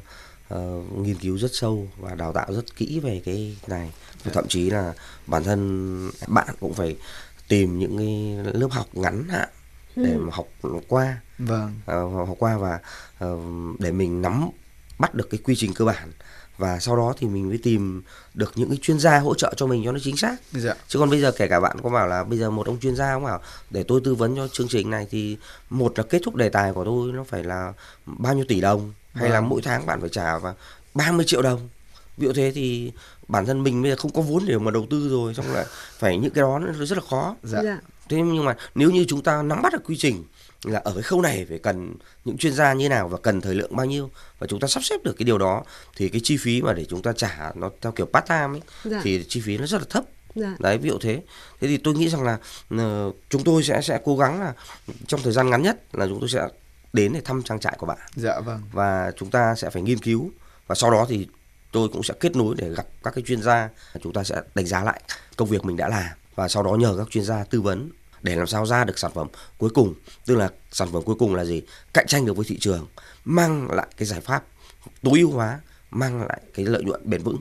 uh, 0.54 0.98
nghiên 0.98 1.16
cứu 1.16 1.38
rất 1.38 1.52
sâu 1.54 1.88
và 1.98 2.16
đào 2.16 2.34
tạo 2.34 2.54
rất 2.54 2.76
kỹ 2.76 3.00
về 3.00 3.22
cái 3.26 3.58
này. 3.68 3.92
Và 4.24 4.32
thậm 4.32 4.48
chí 4.48 4.70
là 4.70 4.94
bản 5.28 5.44
thân 5.44 6.12
bạn 6.28 6.56
cũng 6.60 6.74
phải 6.74 6.96
tìm 7.48 7.80
những 7.80 7.98
cái 7.98 8.38
lớp 8.54 8.70
học 8.72 8.88
ngắn 8.94 9.24
hạn 9.30 9.50
để 9.96 10.12
ừ. 10.12 10.20
mà 10.20 10.30
học 10.36 10.48
qua. 10.88 11.22
Vâng. 11.38 11.74
Uh, 11.82 12.28
học 12.28 12.38
qua 12.40 12.58
và 12.58 12.80
uh, 13.26 13.80
để 13.80 13.92
mình 13.92 14.22
nắm 14.22 14.50
bắt 15.00 15.16
được 15.16 15.30
cái 15.30 15.40
quy 15.44 15.56
trình 15.58 15.74
cơ 15.74 15.86
bản 15.86 16.12
và 16.58 16.80
sau 16.80 16.96
đó 16.96 17.14
thì 17.18 17.28
mình 17.28 17.50
mới 17.50 17.58
tìm 17.58 18.02
được 18.34 18.52
những 18.56 18.70
cái 18.70 18.78
chuyên 18.82 19.00
gia 19.00 19.20
hỗ 19.20 19.36
trợ 19.36 19.54
cho 19.58 19.68
mình 19.68 19.82
cho 19.86 19.92
nó 19.92 20.00
chính 20.04 20.18
xác 20.18 20.36
dạ. 20.52 20.74
chứ 20.88 21.00
còn 21.00 21.10
bây 21.10 21.22
giờ 21.22 21.32
kể 21.32 21.48
cả 21.48 21.60
bạn 21.60 21.78
có 21.84 21.90
bảo 21.90 22.08
là 22.08 22.24
bây 22.24 22.40
giờ 22.40 22.50
một 22.50 22.68
ông 22.68 22.80
chuyên 22.80 22.96
gia 22.96 23.14
cũng 23.14 23.24
bảo 23.24 23.42
để 23.70 23.84
tôi 23.84 24.02
tư 24.04 24.16
vấn 24.16 24.36
cho 24.36 24.48
chương 24.48 24.68
trình 24.68 24.90
này 24.90 25.08
thì 25.12 25.38
một 25.70 25.94
là 25.98 26.04
kết 26.10 26.22
thúc 26.24 26.36
đề 26.36 26.50
tài 26.50 26.74
của 26.74 26.86
tôi 26.86 27.12
nó 27.12 27.24
phải 27.24 27.44
là 27.44 27.74
bao 28.06 28.34
nhiêu 28.34 28.46
tỷ 28.48 28.62
đồng 28.62 28.94
hay 29.14 29.24
vâng. 29.24 29.32
là 29.32 29.42
mỗi 29.42 29.62
tháng 29.62 29.86
bạn 29.86 30.00
phải 30.02 30.10
trả 30.10 30.38
và 30.38 30.54
30 30.94 31.26
triệu 31.28 31.42
đồng 31.42 31.70
ví 32.18 32.28
dụ 32.28 32.34
thế 32.34 32.52
thì 32.56 32.92
bản 33.28 33.46
thân 33.46 33.64
mình 33.64 33.82
bây 33.82 33.92
giờ 33.92 33.98
không 33.98 34.14
có 34.14 34.22
vốn 34.22 34.46
để 34.46 34.58
mà 34.58 34.72
đầu 34.72 34.86
tư 34.90 35.10
rồi 35.10 35.34
xong 35.34 35.54
lại 35.54 35.66
phải 36.00 36.18
những 36.18 36.32
cái 36.32 36.42
đó 36.42 36.60
nó 36.60 36.86
rất 36.86 36.98
là 36.98 37.04
khó 37.10 37.36
dạ. 37.44 37.60
dạ. 37.64 37.80
thế 38.10 38.18
nhưng 38.18 38.46
mà 38.46 38.56
nếu 38.76 38.92
như 38.92 39.06
chúng 39.08 39.24
ta 39.24 39.42
nắm 39.42 39.62
bắt 39.62 39.74
được 39.74 39.82
quy 39.86 39.98
trình 39.98 40.24
là 40.72 40.80
ở 40.84 40.94
cái 40.94 41.04
khâu 41.04 41.22
này 41.22 41.46
phải 41.50 41.60
cần 41.60 41.94
những 42.26 42.38
chuyên 42.38 42.54
gia 42.54 42.74
như 42.74 42.90
nào 42.90 43.08
và 43.08 43.18
cần 43.18 43.42
thời 43.42 43.56
lượng 43.56 43.76
bao 43.76 43.86
nhiêu? 43.86 44.10
Và 44.40 44.48
chúng 44.48 44.60
ta 44.60 44.68
sắp 44.68 44.84
xếp 44.84 45.04
được 45.04 45.14
cái 45.18 45.24
điều 45.24 45.38
đó 45.38 45.64
thì 45.96 46.10
cái 46.10 46.22
chi 46.24 46.38
phí 46.38 46.62
mà 46.62 46.74
để 46.74 46.86
chúng 46.86 47.02
ta 47.02 47.14
trả 47.14 47.52
nó 47.56 47.70
theo 47.82 47.92
kiểu 47.92 48.06
part 48.06 48.26
time 48.28 48.48
ấy 48.48 48.62
dạ. 48.84 49.02
thì 49.04 49.26
chi 49.28 49.42
phí 49.42 49.58
nó 49.58 49.66
rất 49.66 49.78
là 49.78 49.86
thấp. 49.90 50.04
Dạ. 50.36 50.56
đấy 50.60 50.78
ví 50.78 50.90
dụ 50.90 50.98
thế. 51.02 51.22
Thế 51.62 51.68
thì 51.68 51.78
tôi 51.78 51.94
nghĩ 51.94 52.10
rằng 52.10 52.24
là 52.24 52.38
uh, 52.76 53.16
chúng 53.30 53.44
tôi 53.44 53.64
sẽ 53.64 53.82
sẽ 53.82 54.00
cố 54.06 54.18
gắng 54.18 54.40
là 54.40 54.54
trong 55.08 55.22
thời 55.24 55.34
gian 55.34 55.50
ngắn 55.50 55.62
nhất 55.62 55.96
là 55.96 56.08
chúng 56.08 56.20
tôi 56.20 56.30
sẽ 56.30 56.48
đến 56.94 57.14
để 57.14 57.22
thăm 57.22 57.44
trang 57.44 57.60
trại 57.60 57.76
của 57.80 57.86
bạn. 57.86 57.98
Dạ 58.16 58.40
vâng. 58.40 58.62
Và 58.72 59.12
chúng 59.18 59.30
ta 59.30 59.56
sẽ 59.56 59.70
phải 59.70 59.82
nghiên 59.82 59.98
cứu. 59.98 60.32
Và 60.68 60.76
sau 60.76 60.92
đó 60.92 61.06
thì 61.10 61.28
tôi 61.72 61.90
cũng 61.90 62.04
sẽ 62.04 62.14
kết 62.20 62.36
nối 62.36 62.56
để 62.58 62.70
gặp 62.70 62.88
các 63.04 63.14
cái 63.16 63.24
chuyên 63.28 63.42
gia 63.42 63.70
chúng 64.04 64.14
ta 64.14 64.24
sẽ 64.24 64.42
đánh 64.56 64.66
giá 64.66 64.84
lại 64.84 65.02
công 65.36 65.50
việc 65.50 65.66
mình 65.66 65.78
đã 65.78 65.90
làm. 65.90 66.12
Và 66.36 66.48
sau 66.48 66.64
đó 66.64 66.76
nhờ 66.76 66.96
các 66.98 67.08
chuyên 67.10 67.24
gia 67.24 67.44
tư 67.44 67.62
vấn 67.62 67.90
để 68.26 68.36
làm 68.36 68.48
sao 68.48 68.66
ra 68.66 68.84
được 68.84 69.00
sản 69.00 69.12
phẩm 69.14 69.28
cuối 69.58 69.70
cùng 69.70 69.94
tức 70.26 70.36
là 70.36 70.50
sản 70.72 70.88
phẩm 70.92 71.04
cuối 71.04 71.16
cùng 71.20 71.36
là 71.36 71.46
gì 71.46 71.62
cạnh 71.94 72.08
tranh 72.08 72.26
được 72.26 72.38
với 72.38 72.46
thị 72.50 72.58
trường 72.60 72.88
mang 73.26 73.72
lại 73.72 73.88
cái 73.98 74.06
giải 74.06 74.22
pháp 74.22 74.44
tối 75.04 75.20
ưu 75.20 75.32
hóa 75.32 75.60
mang 75.92 76.28
lại 76.28 76.42
cái 76.54 76.66
lợi 76.66 76.84
nhuận 76.84 77.02
bền 77.10 77.24
vững 77.24 77.38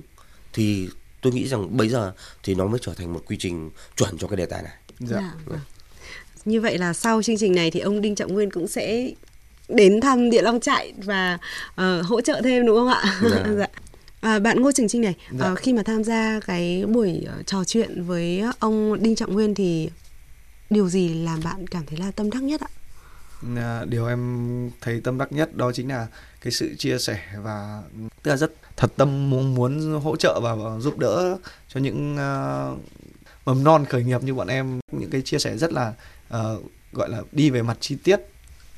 thì 0.53 0.89
tôi 1.21 1.33
nghĩ 1.33 1.49
rằng 1.49 1.77
bây 1.77 1.89
giờ 1.89 2.13
thì 2.43 2.55
nó 2.55 2.67
mới 2.67 2.79
trở 2.83 2.95
thành 2.95 3.13
một 3.13 3.23
quy 3.27 3.37
trình 3.41 3.71
chuẩn 3.97 4.19
cho 4.19 4.29
cái 4.29 4.37
đề 4.37 4.47
tài 4.47 4.63
này. 4.63 4.73
Dạ. 5.01 5.17
dạ. 5.17 5.35
Vâng. 5.45 5.61
Như 6.45 6.61
vậy 6.61 6.79
là 6.79 6.93
sau 6.93 7.23
chương 7.23 7.39
trình 7.39 7.55
này 7.55 7.71
thì 7.71 7.81
ông 7.81 8.01
Đinh 8.01 8.15
Trọng 8.15 8.35
Nguyên 8.35 8.51
cũng 8.51 8.69
sẽ 8.69 9.11
đến 9.69 10.01
thăm 10.01 10.31
Địa 10.31 10.43
Long 10.43 10.61
trại 10.61 10.93
và 10.97 11.39
uh, 11.71 12.07
hỗ 12.07 12.21
trợ 12.21 12.41
thêm 12.45 12.67
đúng 12.67 12.77
không 12.77 12.89
ạ? 12.89 13.21
Dạ. 13.31 13.45
dạ. 13.59 13.67
À, 14.21 14.39
bạn 14.39 14.63
Ngô 14.63 14.73
Trường 14.73 14.89
Trinh 14.89 15.03
này, 15.03 15.15
dạ. 15.39 15.53
uh, 15.53 15.59
khi 15.59 15.73
mà 15.73 15.83
tham 15.83 16.05
gia 16.05 16.41
cái 16.47 16.85
buổi 16.89 17.27
uh, 17.41 17.47
trò 17.47 17.65
chuyện 17.65 18.05
với 18.05 18.43
ông 18.59 19.03
Đinh 19.03 19.17
Trọng 19.17 19.33
Nguyên 19.33 19.55
thì 19.55 19.91
điều 20.71 20.89
gì 20.89 21.15
làm 21.15 21.41
bạn 21.45 21.67
cảm 21.67 21.87
thấy 21.87 21.99
là 21.99 22.11
tâm 22.11 22.31
đắc 22.31 22.43
nhất 22.43 22.61
ạ? 22.61 22.69
À, 23.57 23.85
điều 23.85 24.07
em 24.07 24.71
thấy 24.81 25.01
tâm 25.01 25.19
đắc 25.19 25.33
nhất 25.33 25.57
đó 25.57 25.73
chính 25.73 25.89
là 25.89 26.07
cái 26.41 26.53
sự 26.53 26.75
chia 26.79 26.99
sẻ 26.99 27.21
và 27.43 27.83
tức 28.23 28.31
là 28.31 28.37
rất 28.37 28.53
thật 28.77 28.93
tâm 28.97 29.31
muốn 29.31 29.55
muốn 29.55 30.01
hỗ 30.01 30.17
trợ 30.17 30.41
và 30.43 30.79
giúp 30.79 30.99
đỡ 30.99 31.37
cho 31.69 31.81
những 31.81 32.15
uh, 32.15 32.79
mầm 33.45 33.65
non 33.65 33.85
khởi 33.85 34.05
nghiệp 34.05 34.23
như 34.23 34.35
bọn 34.35 34.49
em. 34.49 34.81
Những 34.93 35.11
cái 35.11 35.23
chia 35.23 35.39
sẻ 35.39 35.57
rất 35.57 35.73
là 35.73 35.95
uh, 36.35 36.65
gọi 36.93 37.09
là 37.09 37.23
đi 37.33 37.51
về 37.51 37.63
mặt 37.63 37.77
chi 37.81 37.97
tiết 38.05 38.21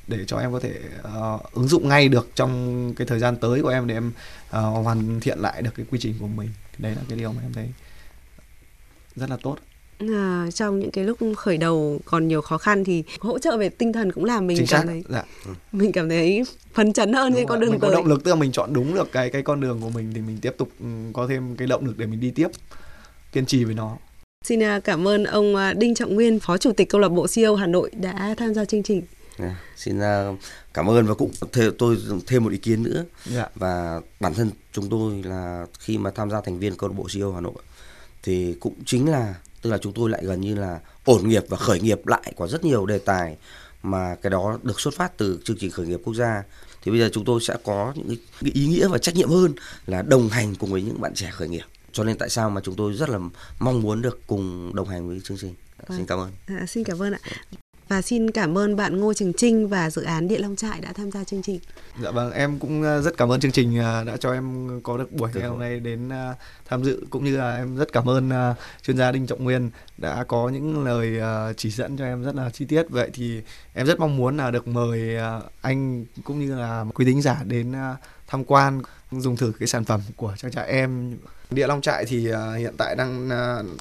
để 0.07 0.25
cho 0.25 0.37
em 0.37 0.51
có 0.51 0.59
thể 0.59 0.79
uh, 0.99 1.53
ứng 1.53 1.67
dụng 1.67 1.89
ngay 1.89 2.09
được 2.09 2.29
trong 2.35 2.93
cái 2.95 3.07
thời 3.07 3.19
gian 3.19 3.35
tới 3.37 3.61
của 3.61 3.69
em 3.69 3.87
để 3.87 3.95
em 3.95 4.11
uh, 4.47 4.53
hoàn 4.85 5.19
thiện 5.19 5.39
lại 5.39 5.61
được 5.61 5.71
cái 5.75 5.85
quy 5.91 5.99
trình 6.01 6.15
của 6.19 6.27
mình. 6.27 6.49
Đấy 6.77 6.95
là 6.95 7.01
cái 7.09 7.17
điều 7.17 7.33
mà 7.33 7.41
em 7.41 7.53
thấy 7.53 7.69
rất 9.15 9.29
là 9.29 9.37
tốt 9.41 9.57
à, 9.99 10.47
trong 10.53 10.79
những 10.79 10.91
cái 10.91 11.03
lúc 11.03 11.17
khởi 11.37 11.57
đầu 11.57 11.99
còn 12.05 12.27
nhiều 12.27 12.41
khó 12.41 12.57
khăn 12.57 12.83
thì 12.83 13.03
hỗ 13.19 13.39
trợ 13.39 13.57
về 13.57 13.69
tinh 13.69 13.93
thần 13.93 14.11
cũng 14.11 14.25
làm 14.25 14.47
mình 14.47 14.57
Chính 14.57 14.67
cảm 14.69 14.87
thấy 14.87 15.03
dạ. 15.09 15.23
mình 15.71 15.91
cảm 15.91 16.09
thấy 16.09 16.43
phấn 16.73 16.93
chấn 16.93 17.13
hơn 17.13 17.33
trên 17.35 17.47
con 17.47 17.59
đường 17.59 17.71
mình 17.71 17.79
tới. 17.79 17.89
có 17.89 17.95
động 17.95 18.07
lực 18.07 18.23
tức 18.23 18.31
là 18.31 18.35
mình 18.35 18.51
chọn 18.51 18.73
đúng 18.73 18.95
được 18.95 19.11
cái 19.11 19.29
cái 19.29 19.41
con 19.41 19.61
đường 19.61 19.81
của 19.81 19.89
mình 19.89 20.11
thì 20.15 20.21
mình 20.21 20.37
tiếp 20.41 20.55
tục 20.57 20.69
ừ, 20.79 20.85
có 21.13 21.27
thêm 21.27 21.55
cái 21.55 21.67
động 21.67 21.85
lực 21.85 21.97
để 21.97 22.05
mình 22.05 22.19
đi 22.19 22.31
tiếp 22.31 22.47
kiên 23.31 23.45
trì 23.45 23.63
với 23.63 23.75
nó 23.75 23.97
Xin 24.43 24.63
à, 24.63 24.79
cảm 24.79 25.07
ơn 25.07 25.23
ông 25.23 25.55
à, 25.55 25.73
Đinh 25.73 25.95
Trọng 25.95 26.15
Nguyên, 26.15 26.39
Phó 26.39 26.57
Chủ 26.57 26.71
tịch 26.71 26.89
Câu 26.89 27.01
lạc 27.01 27.09
bộ 27.09 27.25
CEO 27.35 27.55
Hà 27.55 27.67
Nội 27.67 27.91
đã 27.93 28.35
tham 28.37 28.53
gia 28.53 28.65
chương 28.65 28.83
trình. 28.83 29.01
Yeah, 29.37 29.51
dạ, 29.51 29.59
xin 29.75 29.97
uh, 29.97 30.39
cảm 30.73 30.89
ơn 30.89 31.05
và 31.05 31.13
cũng 31.13 31.31
th- 31.53 31.71
tôi 31.77 31.97
thêm 32.27 32.43
một 32.43 32.51
ý 32.51 32.57
kiến 32.57 32.83
nữa. 32.83 32.95
Yeah. 32.95 33.07
Dạ. 33.25 33.47
Và 33.55 34.01
bản 34.19 34.33
thân 34.33 34.51
chúng 34.71 34.89
tôi 34.89 35.23
là 35.23 35.65
khi 35.79 35.97
mà 35.97 36.11
tham 36.11 36.29
gia 36.29 36.41
thành 36.41 36.59
viên 36.59 36.75
câu 36.75 36.89
lạc 36.89 36.95
bộ 36.97 37.07
CEO 37.13 37.33
Hà 37.33 37.41
Nội 37.41 37.53
thì 38.23 38.55
cũng 38.59 38.73
chính 38.85 39.09
là 39.09 39.35
tức 39.67 39.71
là 39.71 39.77
chúng 39.77 39.93
tôi 39.93 40.09
lại 40.09 40.21
gần 40.25 40.41
như 40.41 40.55
là 40.55 40.79
ổn 41.05 41.29
nghiệp 41.29 41.43
và 41.49 41.57
khởi 41.57 41.79
nghiệp 41.79 42.07
lại 42.07 42.33
có 42.37 42.47
rất 42.47 42.63
nhiều 42.63 42.85
đề 42.85 42.99
tài 42.99 43.37
mà 43.83 44.15
cái 44.21 44.29
đó 44.29 44.59
được 44.63 44.79
xuất 44.79 44.93
phát 44.93 45.17
từ 45.17 45.39
chương 45.43 45.57
trình 45.59 45.71
khởi 45.71 45.87
nghiệp 45.87 45.99
quốc 46.03 46.13
gia. 46.13 46.43
Thì 46.81 46.91
bây 46.91 46.99
giờ 46.99 47.09
chúng 47.13 47.25
tôi 47.25 47.41
sẽ 47.41 47.55
có 47.63 47.93
những 47.95 48.07
cái 48.41 48.51
ý 48.53 48.67
nghĩa 48.67 48.87
và 48.87 48.97
trách 48.97 49.15
nhiệm 49.15 49.29
hơn 49.29 49.53
là 49.85 50.01
đồng 50.01 50.29
hành 50.29 50.55
cùng 50.55 50.71
với 50.71 50.81
những 50.81 51.01
bạn 51.01 51.13
trẻ 51.15 51.31
khởi 51.31 51.47
nghiệp. 51.47 51.65
Cho 51.91 52.03
nên 52.03 52.17
tại 52.17 52.29
sao 52.29 52.49
mà 52.49 52.61
chúng 52.63 52.75
tôi 52.75 52.93
rất 52.93 53.09
là 53.09 53.19
mong 53.59 53.81
muốn 53.81 54.01
được 54.01 54.19
cùng 54.27 54.71
đồng 54.75 54.87
hành 54.87 55.07
với 55.07 55.21
chương 55.23 55.37
trình. 55.37 55.55
Xin 55.89 56.05
cảm 56.05 56.19
ơn. 56.19 56.31
À, 56.47 56.65
xin 56.67 56.83
cảm 56.83 57.01
ơn 57.01 57.13
ạ 57.13 57.19
và 57.87 58.01
xin 58.01 58.31
cảm 58.31 58.57
ơn 58.57 58.75
bạn 58.75 58.99
Ngô 58.99 59.13
Trường 59.13 59.33
Trinh 59.33 59.67
và 59.67 59.89
dự 59.89 60.01
án 60.01 60.27
Địa 60.27 60.39
Long 60.39 60.55
Trại 60.55 60.81
đã 60.81 60.93
tham 60.93 61.11
gia 61.11 61.23
chương 61.23 61.41
trình. 61.41 61.59
Dạ 62.03 62.11
vâng, 62.11 62.31
em 62.31 62.59
cũng 62.59 62.83
ờ, 62.83 63.01
rất 63.01 63.17
cảm 63.17 63.31
ơn 63.31 63.39
chương 63.39 63.51
trình 63.51 63.79
ờ, 63.79 64.03
đã 64.03 64.17
cho 64.17 64.33
em 64.33 64.79
có 64.83 64.97
được 64.97 65.11
buổi 65.11 65.29
ngày 65.33 65.47
hôm 65.47 65.59
nay 65.59 65.79
đến 65.79 66.09
ờ, 66.09 66.33
tham 66.65 66.83
dự 66.83 67.05
cũng 67.09 67.23
như 67.23 67.37
là 67.37 67.55
em 67.55 67.77
rất 67.77 67.93
cảm 67.93 68.09
ơn 68.09 68.31
chuyên 68.81 68.97
gia 68.97 69.11
Đinh 69.11 69.27
Trọng 69.27 69.43
Nguyên 69.43 69.69
đã 69.97 70.23
có 70.23 70.49
những 70.49 70.83
lời 70.83 71.19
chỉ 71.57 71.69
dẫn 71.69 71.97
cho 71.97 72.05
em 72.05 72.23
rất 72.23 72.35
là 72.35 72.49
chi 72.49 72.65
tiết. 72.65 72.83
Vậy 72.89 73.09
thì 73.13 73.41
em 73.73 73.85
rất 73.85 73.99
mong 73.99 74.17
muốn 74.17 74.37
là 74.37 74.51
được 74.51 74.67
mời 74.67 75.17
anh 75.61 76.05
cũng 76.23 76.39
như 76.39 76.55
là 76.55 76.85
quý 76.93 77.05
thính 77.05 77.21
giả 77.21 77.43
đến 77.45 77.73
tham 78.27 78.43
quan 78.43 78.81
dùng 79.11 79.35
thử 79.35 79.51
cái 79.59 79.67
sản 79.67 79.85
phẩm 79.85 80.01
của 80.15 80.33
trang 80.37 80.51
trại 80.51 80.67
em 80.67 81.17
Địa 81.49 81.67
Long 81.67 81.81
Trại 81.81 82.05
thì 82.05 82.19
hiện 82.57 82.73
tại 82.77 82.95
đang 82.95 83.29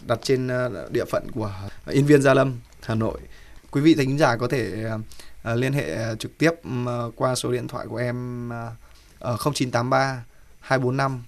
đặt 0.06 0.18
trên 0.22 0.48
địa 0.90 1.04
phận 1.04 1.30
của 1.30 1.52
Yên 1.86 2.06
Viên 2.06 2.22
Gia 2.22 2.34
Lâm, 2.34 2.52
Hà 2.82 2.94
Nội 2.94 3.20
quý 3.76 3.82
vị 3.82 3.94
thính 3.94 4.18
giả 4.18 4.36
có 4.36 4.48
thể 4.48 4.84
uh, 4.94 5.00
liên 5.56 5.72
hệ 5.72 5.94
à, 5.94 6.14
trực 6.14 6.38
tiếp 6.38 6.50
uh, 6.50 7.16
qua 7.16 7.34
số 7.34 7.52
điện 7.52 7.68
thoại 7.68 7.86
của 7.88 7.96
em 7.96 8.48
uh, 8.48 8.72
ở 9.18 9.36
0983 9.36 10.24
245 10.60 11.22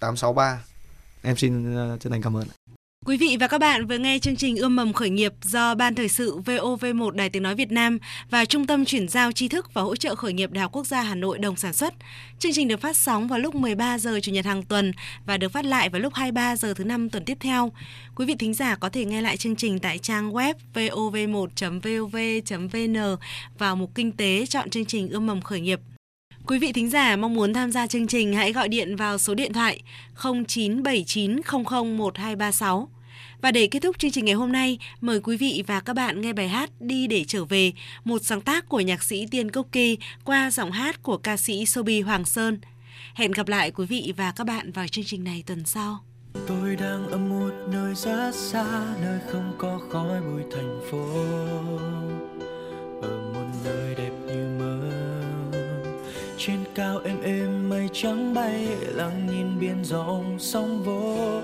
863 0.00 0.64
em 1.22 1.36
xin 1.36 1.74
uh, 1.94 2.00
chân 2.00 2.12
thành 2.12 2.22
cảm 2.22 2.36
ơn 2.36 2.46
Quý 3.06 3.16
vị 3.16 3.36
và 3.40 3.46
các 3.46 3.58
bạn 3.58 3.86
vừa 3.86 3.98
nghe 3.98 4.18
chương 4.18 4.36
trình 4.36 4.56
Ươm 4.56 4.76
mầm 4.76 4.92
khởi 4.92 5.10
nghiệp 5.10 5.32
do 5.42 5.74
Ban 5.74 5.94
Thời 5.94 6.08
sự 6.08 6.38
VOV1 6.38 7.10
Đài 7.10 7.30
Tiếng 7.30 7.42
Nói 7.42 7.54
Việt 7.54 7.72
Nam 7.72 7.98
và 8.30 8.44
Trung 8.44 8.66
tâm 8.66 8.84
Chuyển 8.84 9.08
giao 9.08 9.32
tri 9.32 9.48
thức 9.48 9.74
và 9.74 9.82
hỗ 9.82 9.96
trợ 9.96 10.14
khởi 10.14 10.32
nghiệp 10.32 10.52
Đại 10.52 10.62
học 10.62 10.72
Quốc 10.72 10.86
gia 10.86 11.02
Hà 11.02 11.14
Nội 11.14 11.38
đồng 11.38 11.56
sản 11.56 11.72
xuất. 11.72 11.94
Chương 12.38 12.52
trình 12.52 12.68
được 12.68 12.80
phát 12.80 12.96
sóng 12.96 13.28
vào 13.28 13.38
lúc 13.38 13.54
13 13.54 13.98
giờ 13.98 14.20
Chủ 14.22 14.32
nhật 14.32 14.44
hàng 14.44 14.62
tuần 14.62 14.92
và 15.26 15.36
được 15.36 15.48
phát 15.48 15.64
lại 15.64 15.88
vào 15.88 16.00
lúc 16.00 16.14
23 16.14 16.56
giờ 16.56 16.74
thứ 16.74 16.84
năm 16.84 17.10
tuần 17.10 17.24
tiếp 17.24 17.38
theo. 17.40 17.72
Quý 18.16 18.26
vị 18.26 18.34
thính 18.38 18.54
giả 18.54 18.76
có 18.76 18.88
thể 18.88 19.04
nghe 19.04 19.20
lại 19.20 19.36
chương 19.36 19.56
trình 19.56 19.78
tại 19.78 19.98
trang 19.98 20.32
web 20.32 20.54
vov1.vov.vn 20.74 23.16
vào 23.58 23.76
mục 23.76 23.90
Kinh 23.94 24.12
tế 24.12 24.46
chọn 24.46 24.70
chương 24.70 24.84
trình 24.84 25.08
Ươm 25.08 25.26
mầm 25.26 25.42
khởi 25.42 25.60
nghiệp. 25.60 25.80
Quý 26.46 26.58
vị 26.58 26.72
thính 26.72 26.90
giả 26.90 27.16
mong 27.16 27.34
muốn 27.34 27.54
tham 27.54 27.72
gia 27.72 27.86
chương 27.86 28.06
trình, 28.06 28.34
hãy 28.34 28.52
gọi 28.52 28.68
điện 28.68 28.96
vào 28.96 29.18
số 29.18 29.34
điện 29.34 29.52
thoại 29.52 29.82
0979001236. 30.16 32.93
Và 33.40 33.50
để 33.50 33.66
kết 33.66 33.80
thúc 33.80 33.98
chương 33.98 34.10
trình 34.10 34.24
ngày 34.24 34.34
hôm 34.34 34.52
nay, 34.52 34.78
mời 35.00 35.20
quý 35.20 35.36
vị 35.36 35.62
và 35.66 35.80
các 35.80 35.92
bạn 35.92 36.20
nghe 36.20 36.32
bài 36.32 36.48
hát 36.48 36.70
Đi 36.80 37.06
để 37.06 37.24
trở 37.28 37.44
về, 37.44 37.72
một 38.04 38.18
sáng 38.24 38.40
tác 38.40 38.68
của 38.68 38.80
nhạc 38.80 39.02
sĩ 39.02 39.26
Tiên 39.30 39.50
Cốc 39.50 39.66
Kỳ 39.72 39.98
qua 40.24 40.50
giọng 40.50 40.72
hát 40.72 41.02
của 41.02 41.16
ca 41.16 41.36
sĩ 41.36 41.66
Sobi 41.66 42.00
Hoàng 42.00 42.24
Sơn. 42.24 42.58
Hẹn 43.14 43.32
gặp 43.32 43.48
lại 43.48 43.70
quý 43.70 43.86
vị 43.86 44.12
và 44.16 44.32
các 44.36 44.46
bạn 44.46 44.72
vào 44.72 44.88
chương 44.88 45.04
trình 45.04 45.24
này 45.24 45.42
tuần 45.46 45.64
sau. 45.64 45.98
Tôi 46.46 46.76
đang 46.76 47.08
ở 47.08 47.18
một 47.18 47.52
nơi 47.72 47.94
rất 47.94 48.30
xa, 48.34 48.94
nơi 49.02 49.20
không 49.32 49.54
có 49.58 49.80
khói 49.90 50.20
bụi 50.20 50.42
thành 50.52 50.80
phố. 50.90 51.04
Ở 53.02 53.30
một 53.34 53.46
nơi 53.64 53.94
đẹp 53.94 54.12
như 54.26 54.58
mơ. 54.58 54.90
Trên 56.38 56.58
cao 56.74 57.00
êm 57.04 57.22
êm 57.22 57.68
mây 57.68 57.88
trắng 57.92 58.34
bay, 58.34 58.66
lặng 58.94 59.26
nhìn 59.26 59.60
biển 59.60 59.84
rộng 59.84 60.36
sóng 60.38 60.82
vỗ 60.82 61.40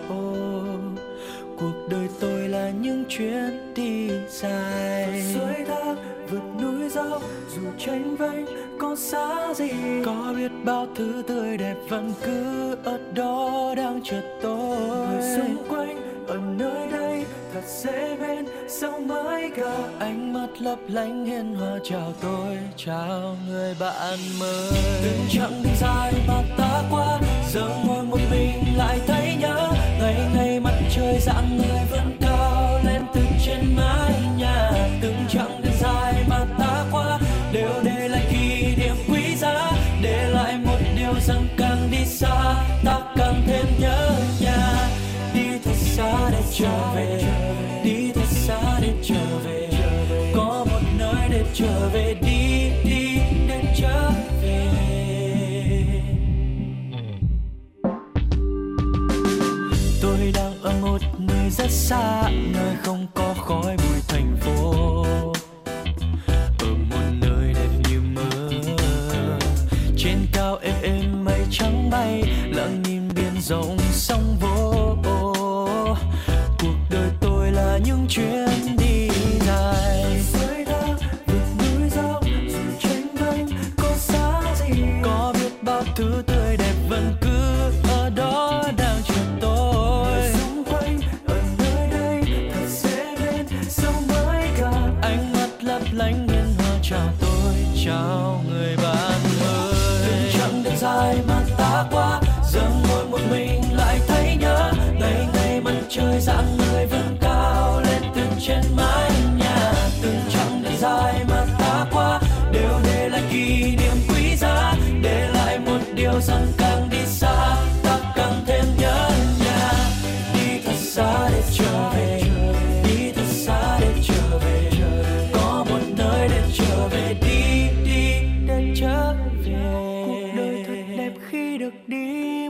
cuộc 1.60 1.88
đời 1.90 2.08
tôi 2.20 2.48
là 2.48 2.70
những 2.70 3.04
chuyến 3.08 3.74
đi 3.74 4.10
dài. 4.28 5.22
Suối 5.34 5.64
thác 5.66 5.94
vượt 6.30 6.62
núi 6.62 6.88
dốc 6.88 7.22
dù 7.54 7.60
tranh 7.78 8.16
vênh 8.16 8.46
có 8.78 8.96
xa 8.96 9.54
gì. 9.54 9.70
Có 10.06 10.34
biết 10.36 10.50
bao 10.64 10.86
thứ 10.96 11.22
tươi 11.26 11.56
đẹp 11.56 11.74
vẫn 11.88 12.12
cứ 12.24 12.76
ở 12.84 12.98
đó 13.14 13.74
đang 13.76 14.00
chờ 14.04 14.20
tôi. 14.42 14.76
Người 15.06 15.36
xung 15.36 15.56
quanh 15.68 16.26
ở 16.28 16.38
nơi 16.58 16.88
đây 16.92 17.24
thật 17.54 17.64
dễ 17.66 18.16
bên 18.16 18.44
sao 18.68 19.00
mới 19.00 19.50
cả 19.56 19.76
ánh 19.98 20.32
mắt 20.32 20.48
lấp 20.60 20.78
lánh 20.88 21.26
hiền 21.26 21.54
hòa 21.54 21.78
chào 21.84 22.12
tôi 22.20 22.58
chào 22.76 23.36
người 23.48 23.74
bạn 23.80 24.18
mới. 24.40 24.72
Từng 25.02 25.20
chặng 25.30 25.62
đường 25.64 25.74
dài 25.80 26.12
mà 26.28 26.42
ta 26.58 26.82
qua 26.90 27.20
giờ 27.52 27.68
ngồi 27.86 28.04
một 28.04 28.20
mình 28.30 28.69
thêm 43.50 43.66
nhớ 43.78 44.10
nhà. 44.40 44.88
Đi 45.34 45.58
thật 45.64 45.74
xa 45.74 46.30
để 46.30 46.42
trở 46.52 46.92
về. 46.94 47.22
Đi 47.84 48.12
thật 48.14 48.26
xa 48.28 48.78
để 48.82 48.92
trở 49.02 49.38
về. 49.44 49.70
Có 50.34 50.66
một 50.70 50.80
nơi 50.98 51.28
để 51.30 51.44
trở 51.54 51.88
về. 51.92 52.14
Đi 52.22 52.70
đi 52.90 53.18
để 53.48 53.74
trở 53.76 54.10
về. 54.42 54.66
Tôi 60.02 60.32
đang 60.34 60.62
ở 60.62 60.72
một 60.82 61.00
nơi 61.18 61.50
rất 61.50 61.70
xa, 61.70 62.30
nơi 62.30 62.76
không 62.82 63.06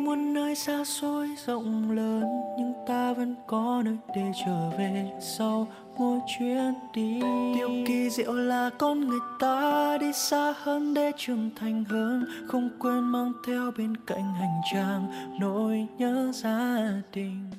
muôn 0.05 0.35
nơi 0.35 0.55
xa 0.55 0.85
xôi 0.85 1.29
rộng 1.47 1.91
lớn, 1.91 2.25
nhưng 2.59 2.73
ta 2.87 3.13
vẫn 3.13 3.35
có 3.47 3.83
nơi 3.85 3.97
để 4.17 4.33
trở 4.45 4.71
về 4.79 5.11
sau 5.21 5.67
mỗi 5.99 6.19
chuyến 6.27 6.75
đi. 6.95 7.21
Điều 7.55 7.71
kỳ 7.87 8.11
diệu 8.11 8.33
là 8.33 8.71
con 8.79 9.09
người 9.09 9.21
ta 9.41 9.99
đi 10.01 10.13
xa 10.13 10.55
hơn 10.63 10.95
để 10.95 11.13
trưởng 11.17 11.51
thành 11.57 11.85
hơn, 11.85 12.25
không 12.49 12.71
quên 12.79 13.01
mang 13.01 13.33
theo 13.47 13.73
bên 13.79 13.97
cạnh 14.07 14.35
hành 14.35 14.61
trang 14.73 15.07
nỗi 15.41 15.87
nhớ 15.99 16.33
gia 16.35 16.93
đình. 17.13 17.51